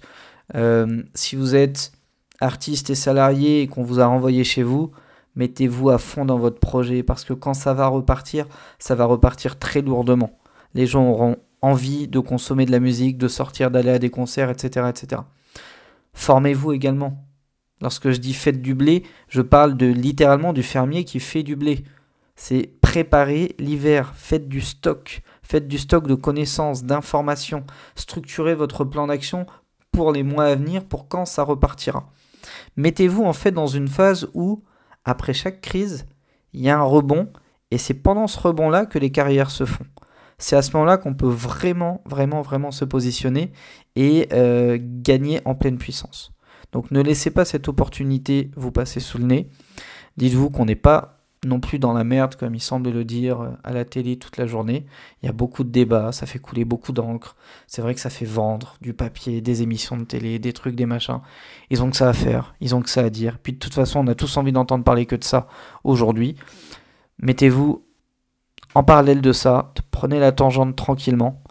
Euh, 0.56 1.04
si 1.14 1.36
vous 1.36 1.54
êtes 1.54 1.92
artiste 2.40 2.90
et 2.90 2.96
salarié 2.96 3.62
et 3.62 3.68
qu'on 3.68 3.84
vous 3.84 4.00
a 4.00 4.08
renvoyé 4.08 4.46
chez 4.46 4.64
vous, 4.64 4.90
mettez-vous 5.36 5.90
à 5.90 5.98
fond 5.98 6.24
dans 6.24 6.40
votre 6.40 6.60
projet 6.60 7.04
parce 7.04 7.26
que 7.26 7.34
quand 7.34 7.54
ça 7.54 7.74
va 7.74 7.88
repartir, 7.88 8.48
ça 8.80 8.96
va 8.96 9.04
repartir 9.04 9.60
très 9.60 9.82
lourdement. 9.82 10.40
Les 10.76 10.88
gens 10.88 11.08
auront 11.10 11.36
envie 11.62 12.08
de 12.08 12.20
consommer 12.20 12.66
de 12.66 12.72
la 12.72 12.80
musique, 12.80 13.18
de 13.18 13.28
sortir, 13.28 13.70
d'aller 13.70 13.92
à 13.92 14.00
des 14.00 14.10
concerts, 14.10 14.50
etc. 14.50 14.88
etc. 14.90 15.22
Formez-vous 16.14 16.74
également. 16.74 17.26
Lorsque 17.82 18.12
je 18.12 18.18
dis 18.18 18.34
faites 18.34 18.62
du 18.62 18.76
blé, 18.76 19.04
je 19.28 19.42
parle 19.42 19.76
de 19.76 19.88
littéralement 19.88 20.54
du 20.54 20.64
fermier 20.64 21.04
qui 21.04 21.20
fait 21.20 21.44
du 21.44 21.56
blé. 21.56 21.84
C'est 22.36 22.72
préparer 22.82 23.56
l'hiver, 23.60 24.14
faites 24.16 24.48
du 24.48 24.62
stock, 24.62 25.22
faites 25.42 25.68
du 25.68 25.78
stock 25.78 26.08
de 26.08 26.16
connaissances, 26.16 26.84
d'informations, 26.84 27.66
structurez 27.96 28.56
votre 28.56 28.84
plan 28.84 29.08
d'action 29.08 29.46
pour 29.92 30.12
les 30.12 30.24
mois 30.24 30.46
à 30.46 30.56
venir, 30.56 30.86
pour 30.86 31.08
quand 31.08 31.26
ça 31.26 31.44
repartira. 31.44 32.10
Mettez-vous 32.78 33.24
en 33.24 33.34
fait 33.34 33.52
dans 33.52 33.68
une 33.68 33.88
phase 33.88 34.30
où, 34.34 34.64
après 35.06 35.34
chaque 35.34 35.62
crise, 35.62 36.06
il 36.54 36.62
y 36.62 36.70
a 36.70 36.78
un 36.78 36.84
rebond, 36.84 37.32
et 37.72 37.78
c'est 37.78 37.94
pendant 37.94 38.28
ce 38.28 38.40
rebond-là 38.40 38.86
que 38.86 39.00
les 39.00 39.12
carrières 39.12 39.52
se 39.52 39.66
font. 39.66 39.86
C'est 40.42 40.56
à 40.56 40.62
ce 40.62 40.72
moment-là 40.74 40.98
qu'on 40.98 41.14
peut 41.14 41.28
vraiment, 41.28 42.02
vraiment, 42.06 42.42
vraiment 42.42 42.72
se 42.72 42.84
positionner 42.84 43.52
et 43.96 44.28
euh, 44.34 44.80
gagner 44.82 45.40
en 45.46 45.54
pleine 45.54 45.78
puissance. 45.78 46.34
Donc 46.72 46.90
ne 46.90 47.00
laissez 47.00 47.30
pas 47.30 47.46
cette 47.46 47.68
opportunité 47.68 48.50
vous 48.56 48.72
passer 48.72 49.00
sous 49.00 49.20
le 49.20 49.26
nez. 49.26 49.50
Dites-vous 50.18 50.50
qu'on 50.50 50.66
n'est 50.66 50.76
pas 50.76 51.20
non 51.46 51.60
plus 51.60 51.78
dans 51.78 51.94
la 51.94 52.04
merde, 52.04 52.36
comme 52.36 52.56
il 52.56 52.60
semble 52.60 52.90
le 52.90 53.04
dire 53.04 53.42
euh, 53.42 53.50
à 53.64 53.72
la 53.72 53.86
télé 53.86 54.18
toute 54.18 54.38
la 54.38 54.48
journée. 54.48 54.86
Il 55.22 55.28
y 55.28 55.30
a 55.30 55.32
beaucoup 55.32 55.64
de 55.64 55.70
débats, 55.70 56.12
ça 56.12 56.26
fait 56.26 56.40
couler 56.40 56.66
beaucoup 56.66 56.92
d'encre. 56.92 57.36
C'est 57.68 57.84
vrai 57.84 57.94
que 57.94 58.02
ça 58.02 58.10
fait 58.10 58.26
vendre 58.26 58.78
du 58.82 58.94
papier, 58.94 59.42
des 59.42 59.62
émissions 59.62 59.98
de 59.98 60.04
télé, 60.04 60.40
des 60.40 60.54
trucs, 60.54 60.76
des 60.76 60.86
machins. 60.88 61.20
Ils 61.70 61.84
ont 61.84 61.90
que 61.92 61.98
ça 61.98 62.10
à 62.10 62.14
faire, 62.14 62.56
ils 62.62 62.74
ont 62.76 62.82
que 62.82 62.90
ça 62.90 63.02
à 63.02 63.10
dire. 63.10 63.38
Puis 63.38 63.54
de 63.54 63.60
toute 63.60 63.74
façon, 63.74 64.00
on 64.00 64.08
a 64.08 64.16
tous 64.16 64.38
envie 64.38 64.52
d'entendre 64.52 64.84
parler 64.84 65.06
que 65.06 65.16
de 65.16 65.24
ça 65.24 65.48
aujourd'hui. 65.84 66.36
Mettez-vous 67.20 67.86
En 68.74 68.84
parallèle 68.84 69.22
de 69.22 69.34
ça, 69.34 69.74
prenez 70.02 70.20
la 70.20 70.32
tangente 70.32 70.76
tranquillement. 70.76 71.44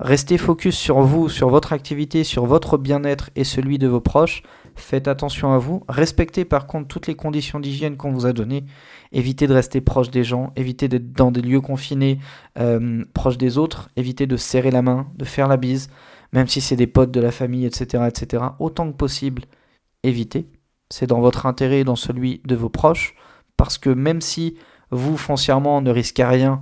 Restez 0.00 0.36
focus 0.36 0.76
sur 0.76 1.00
vous, 1.00 1.30
sur 1.30 1.48
votre 1.48 1.72
activité, 1.72 2.24
sur 2.24 2.44
votre 2.44 2.76
bien-être 2.76 3.30
et 3.36 3.44
celui 3.44 3.78
de 3.78 3.86
vos 3.86 4.02
proches. 4.02 4.42
Faites 4.74 5.08
attention 5.08 5.54
à 5.54 5.58
vous. 5.58 5.82
Respectez 5.88 6.44
par 6.44 6.66
contre 6.66 6.88
toutes 6.88 7.06
les 7.06 7.14
conditions 7.14 7.58
d'hygiène 7.58 7.96
qu'on 7.96 8.12
vous 8.12 8.26
a 8.26 8.34
données. 8.34 8.66
Évitez 9.12 9.46
de 9.46 9.54
rester 9.54 9.80
proche 9.80 10.10
des 10.10 10.24
gens. 10.24 10.52
Évitez 10.56 10.88
d'être 10.88 11.10
dans 11.12 11.30
des 11.30 11.40
lieux 11.40 11.62
confinés 11.62 12.18
euh, 12.58 13.02
proches 13.14 13.38
des 13.38 13.56
autres. 13.56 13.88
Évitez 13.96 14.26
de 14.26 14.36
serrer 14.36 14.70
la 14.70 14.82
main, 14.82 15.06
de 15.16 15.24
faire 15.24 15.48
la 15.48 15.56
bise, 15.56 15.88
même 16.34 16.48
si 16.48 16.60
c'est 16.60 16.76
des 16.76 16.86
potes 16.86 17.12
de 17.12 17.20
la 17.20 17.32
famille, 17.32 17.64
etc., 17.64 18.04
etc. 18.06 18.44
Autant 18.58 18.92
que 18.92 18.96
possible, 18.98 19.44
évitez. 20.02 20.50
C'est 20.90 21.06
dans 21.06 21.20
votre 21.20 21.46
intérêt 21.46 21.80
et 21.80 21.84
dans 21.84 21.96
celui 21.96 22.42
de 22.44 22.56
vos 22.56 22.68
proches. 22.68 23.14
Parce 23.56 23.78
que 23.78 23.88
même 23.88 24.20
si 24.20 24.58
vous, 24.90 25.16
foncièrement, 25.16 25.80
ne 25.80 25.90
risquez 25.90 26.24
rien 26.24 26.60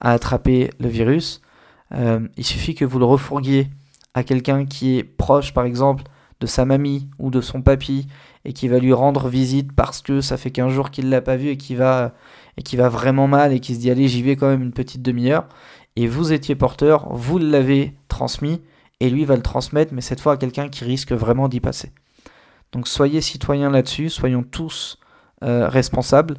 à 0.00 0.12
attraper 0.12 0.70
le 0.78 0.88
virus, 0.88 1.40
euh, 1.94 2.26
il 2.36 2.44
suffit 2.44 2.74
que 2.74 2.84
vous 2.84 2.98
le 2.98 3.04
refourguiez 3.04 3.68
à 4.14 4.22
quelqu'un 4.22 4.64
qui 4.64 4.98
est 4.98 5.04
proche, 5.04 5.52
par 5.52 5.64
exemple, 5.64 6.04
de 6.40 6.46
sa 6.46 6.64
mamie 6.64 7.08
ou 7.18 7.30
de 7.30 7.40
son 7.40 7.62
papy 7.62 8.06
et 8.44 8.52
qui 8.52 8.68
va 8.68 8.78
lui 8.78 8.92
rendre 8.92 9.28
visite 9.28 9.72
parce 9.72 10.02
que 10.02 10.20
ça 10.20 10.36
fait 10.36 10.50
qu'un 10.50 10.68
jour 10.68 10.90
qu'il 10.90 11.06
ne 11.06 11.10
l'a 11.10 11.20
pas 11.20 11.36
vu 11.36 11.48
et 11.48 11.56
qui 11.56 11.74
va 11.74 12.14
et 12.56 12.62
qui 12.62 12.76
va 12.76 12.88
vraiment 12.88 13.26
mal 13.28 13.52
et 13.52 13.60
qui 13.60 13.74
se 13.74 13.80
dit 13.80 13.90
allez 13.90 14.08
j'y 14.08 14.22
vais 14.22 14.36
quand 14.36 14.48
même 14.48 14.62
une 14.62 14.72
petite 14.72 15.02
demi-heure. 15.02 15.48
Et 15.96 16.06
vous 16.06 16.32
étiez 16.32 16.54
porteur, 16.54 17.12
vous 17.12 17.38
l'avez 17.38 17.96
transmis 18.08 18.62
et 19.00 19.10
lui 19.10 19.24
va 19.24 19.36
le 19.36 19.42
transmettre 19.42 19.92
mais 19.92 20.00
cette 20.00 20.20
fois 20.20 20.34
à 20.34 20.36
quelqu'un 20.36 20.68
qui 20.68 20.84
risque 20.84 21.12
vraiment 21.12 21.48
d'y 21.48 21.60
passer. 21.60 21.92
Donc 22.72 22.86
soyez 22.86 23.20
citoyens 23.20 23.70
là-dessus, 23.70 24.08
soyons 24.08 24.44
tous 24.44 24.98
euh, 25.42 25.68
responsables, 25.68 26.36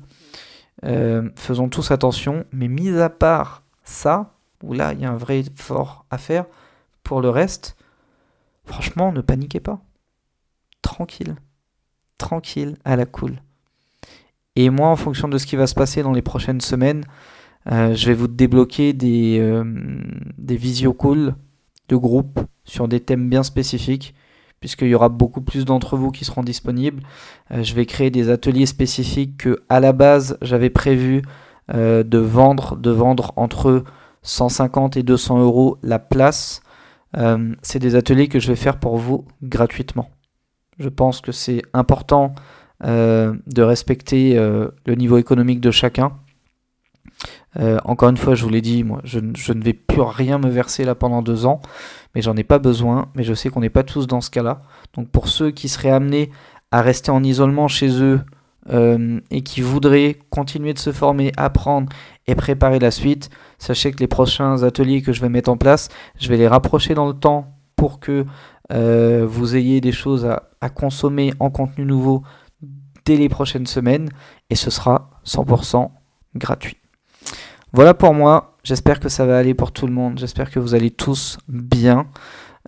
euh, 0.86 1.30
faisons 1.36 1.70
tous 1.70 1.92
attention, 1.92 2.46
mais 2.52 2.68
mis 2.68 2.90
à 2.98 3.10
part 3.10 3.64
ça, 3.84 4.34
où 4.64 4.74
là 4.74 4.94
il 4.94 5.02
y 5.02 5.06
a 5.06 5.12
un 5.12 5.18
vrai 5.18 5.40
effort 5.40 6.06
à 6.10 6.18
faire, 6.18 6.46
pour 7.04 7.22
le 7.22 7.30
reste, 7.30 7.76
franchement 8.66 9.12
ne 9.12 9.22
paniquez 9.22 9.60
pas 9.60 9.82
tranquille. 10.82 11.36
Tranquille, 12.18 12.78
à 12.84 12.96
la 12.96 13.06
cool. 13.06 13.42
Et 14.56 14.70
moi, 14.70 14.90
en 14.90 14.96
fonction 14.96 15.28
de 15.28 15.38
ce 15.38 15.46
qui 15.46 15.56
va 15.56 15.68
se 15.68 15.76
passer 15.76 16.04
dans 16.04 16.12
les 16.12 16.22
prochaines 16.22 16.62
semaines, 16.62 17.06
euh, 17.72 17.94
je 17.96 18.08
vais 18.08 18.14
vous 18.14 18.28
débloquer 18.28 18.94
des, 18.94 19.38
euh, 19.40 19.64
des 20.38 20.58
visio 20.58 20.94
calls 20.94 21.36
de 21.88 21.96
groupe 21.96 22.40
sur 22.66 22.88
des 22.88 23.00
thèmes 23.00 23.30
bien 23.30 23.44
spécifiques, 23.44 24.14
puisqu'il 24.60 24.90
y 24.90 24.96
aura 24.96 25.10
beaucoup 25.10 25.42
plus 25.42 25.66
d'entre 25.66 25.98
vous 25.98 26.12
qui 26.12 26.26
seront 26.26 26.44
disponibles. 26.44 27.04
Euh, 27.52 27.64
je 27.64 27.74
vais 27.74 27.86
créer 27.86 28.10
des 28.10 28.30
ateliers 28.30 28.66
spécifiques 28.66 29.38
que, 29.38 29.64
à 29.70 29.80
la 29.80 29.94
base, 29.94 30.38
j'avais 30.42 30.70
prévu 30.70 31.22
de 31.72 32.18
vendre, 32.18 32.78
de 32.78 32.90
vendre 32.90 33.32
entre 33.36 33.84
150 34.24 34.98
et 34.98 35.04
200 35.04 35.40
euros 35.40 35.78
la 35.84 36.00
place. 36.00 36.64
C'est 37.62 37.78
des 37.78 37.94
ateliers 37.94 38.28
que 38.28 38.40
je 38.40 38.48
vais 38.48 38.56
faire 38.56 38.80
pour 38.80 38.98
vous 38.98 39.28
gratuitement. 39.44 40.10
Je 40.80 40.90
pense 40.90 41.22
que 41.22 41.32
c'est 41.32 41.62
important 41.74 42.34
euh, 42.86 43.34
de 43.46 43.62
respecter 43.62 44.38
euh, 44.38 44.70
le 44.86 44.96
niveau 44.96 45.18
économique 45.18 45.60
de 45.60 45.70
chacun. 45.70 46.14
Euh, 47.60 47.78
encore 47.84 48.08
une 48.08 48.16
fois, 48.16 48.36
je 48.36 48.44
vous 48.44 48.50
l'ai 48.50 48.62
dit, 48.62 48.86
moi, 48.86 49.02
je, 49.04 49.20
ne 49.20 49.62
vais 49.62 49.74
plus 49.74 50.00
rien 50.00 50.38
me 50.38 50.48
verser 50.48 50.86
là 50.86 50.96
pendant 50.96 51.22
deux 51.22 51.46
ans, 51.46 51.60
mais 52.16 52.22
j'en 52.22 52.36
ai 52.36 52.44
pas 52.44 52.60
besoin. 52.60 53.10
Mais 53.16 53.24
je 53.24 53.34
sais 53.34 53.50
qu'on 53.50 53.62
n'est 53.62 53.70
pas 53.70 53.84
tous 53.84 54.08
dans 54.08 54.22
ce 54.22 54.30
cas-là. 54.30 54.62
Donc 54.96 55.10
pour 55.10 55.28
ceux 55.28 55.52
qui 55.52 55.70
seraient 55.70 55.92
amenés 55.92 56.32
à 56.72 56.82
rester 56.82 57.12
en 57.12 57.24
isolement 57.24 57.68
chez 57.68 58.02
eux 58.02 58.22
et 59.32 59.42
qui 59.42 59.62
voudraient 59.62 60.20
continuer 60.30 60.74
de 60.74 60.80
se 60.80 60.92
former, 60.92 61.32
apprendre 61.38 61.92
et 62.28 62.36
préparer 62.36 62.78
la 62.78 62.92
suite, 62.92 63.32
sachez 63.58 63.92
que 63.92 63.98
les 63.98 64.08
prochains 64.08 64.62
ateliers 64.62 65.02
que 65.02 65.12
je 65.12 65.22
vais 65.22 65.30
mettre 65.30 65.50
en 65.50 65.58
place, 65.58 65.90
je 66.20 66.30
vais 66.30 66.38
les 66.38 66.48
rapprocher 66.48 66.94
dans 66.94 67.08
le 67.08 67.14
temps 67.14 67.56
pour 67.76 68.00
que 68.00 68.26
euh, 68.72 69.26
vous 69.28 69.56
ayez 69.56 69.82
des 69.82 69.92
choses 69.92 70.26
à, 70.26 70.70
consommer 70.70 71.34
en 71.40 71.50
contenu 71.50 71.86
nouveau 71.86 72.24
dès 73.06 73.16
les 73.16 73.30
prochaines 73.30 73.66
semaines 73.66 74.10
et 74.50 74.56
ce 74.56 74.70
sera 74.70 75.10
100% 75.26 75.90
gratuit. 76.36 76.78
Voilà 77.72 77.94
pour 77.94 78.14
moi, 78.14 78.58
j'espère 78.70 79.00
que 79.00 79.10
ça 79.10 79.26
va 79.26 79.40
aller 79.40 79.56
pour 79.56 79.72
tout 79.72 79.88
le 79.88 79.94
monde, 79.94 80.20
j'espère 80.20 80.52
que 80.52 80.60
vous 80.60 80.76
allez 80.76 80.92
tous 80.92 81.40
bien 81.48 82.06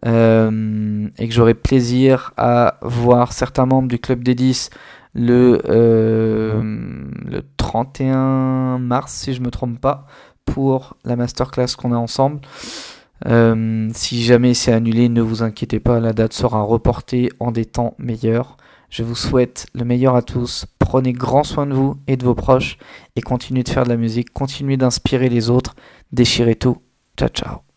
euh, 0.06 1.08
et 1.20 1.28
que 1.28 1.34
j'aurai 1.34 1.54
plaisir 1.54 2.34
à 2.38 2.80
voir 2.82 3.34
certains 3.34 3.68
membres 3.68 3.88
du 3.88 4.00
club 4.00 4.24
des 4.24 4.34
10 4.34 4.72
le, 5.14 5.62
euh, 5.70 6.60
le 7.24 7.44
31 7.58 8.80
mars 8.80 9.14
si 9.14 9.34
je 9.34 9.42
me 9.42 9.52
trompe 9.52 9.80
pas 9.80 10.08
pour 10.44 10.98
la 11.06 11.16
masterclass 11.16 11.76
qu'on 11.78 11.94
a 11.94 11.98
ensemble. 11.98 12.42
Euh, 13.28 13.88
si 13.94 14.24
jamais 14.24 14.56
c'est 14.56 14.74
annulé, 14.74 15.08
ne 15.08 15.22
vous 15.22 15.44
inquiétez 15.44 15.80
pas, 15.80 16.00
la 16.00 16.14
date 16.14 16.34
sera 16.34 16.64
reportée 16.64 17.30
en 17.40 17.52
des 17.52 17.66
temps 17.66 17.94
meilleurs. 18.00 18.58
Je 18.90 19.04
vous 19.04 19.16
souhaite 19.16 19.68
le 19.76 19.86
meilleur 19.86 20.16
à 20.16 20.24
tous. 20.24 20.66
Prenez 20.92 21.14
grand 21.14 21.46
soin 21.46 21.68
de 21.68 21.74
vous 21.74 21.96
et 22.08 22.18
de 22.18 22.26
vos 22.26 22.36
proches 22.36 22.78
et 23.16 23.22
continuez 23.22 23.64
de 23.64 23.70
faire 23.70 23.86
de 23.86 23.90
la 23.90 23.96
musique, 23.96 24.34
continuez 24.34 24.76
d'inspirer 24.76 25.30
les 25.30 25.50
autres. 25.50 25.74
Déchirez 26.12 26.56
tout. 26.56 26.80
Ciao 27.18 27.30
ciao. 27.30 27.71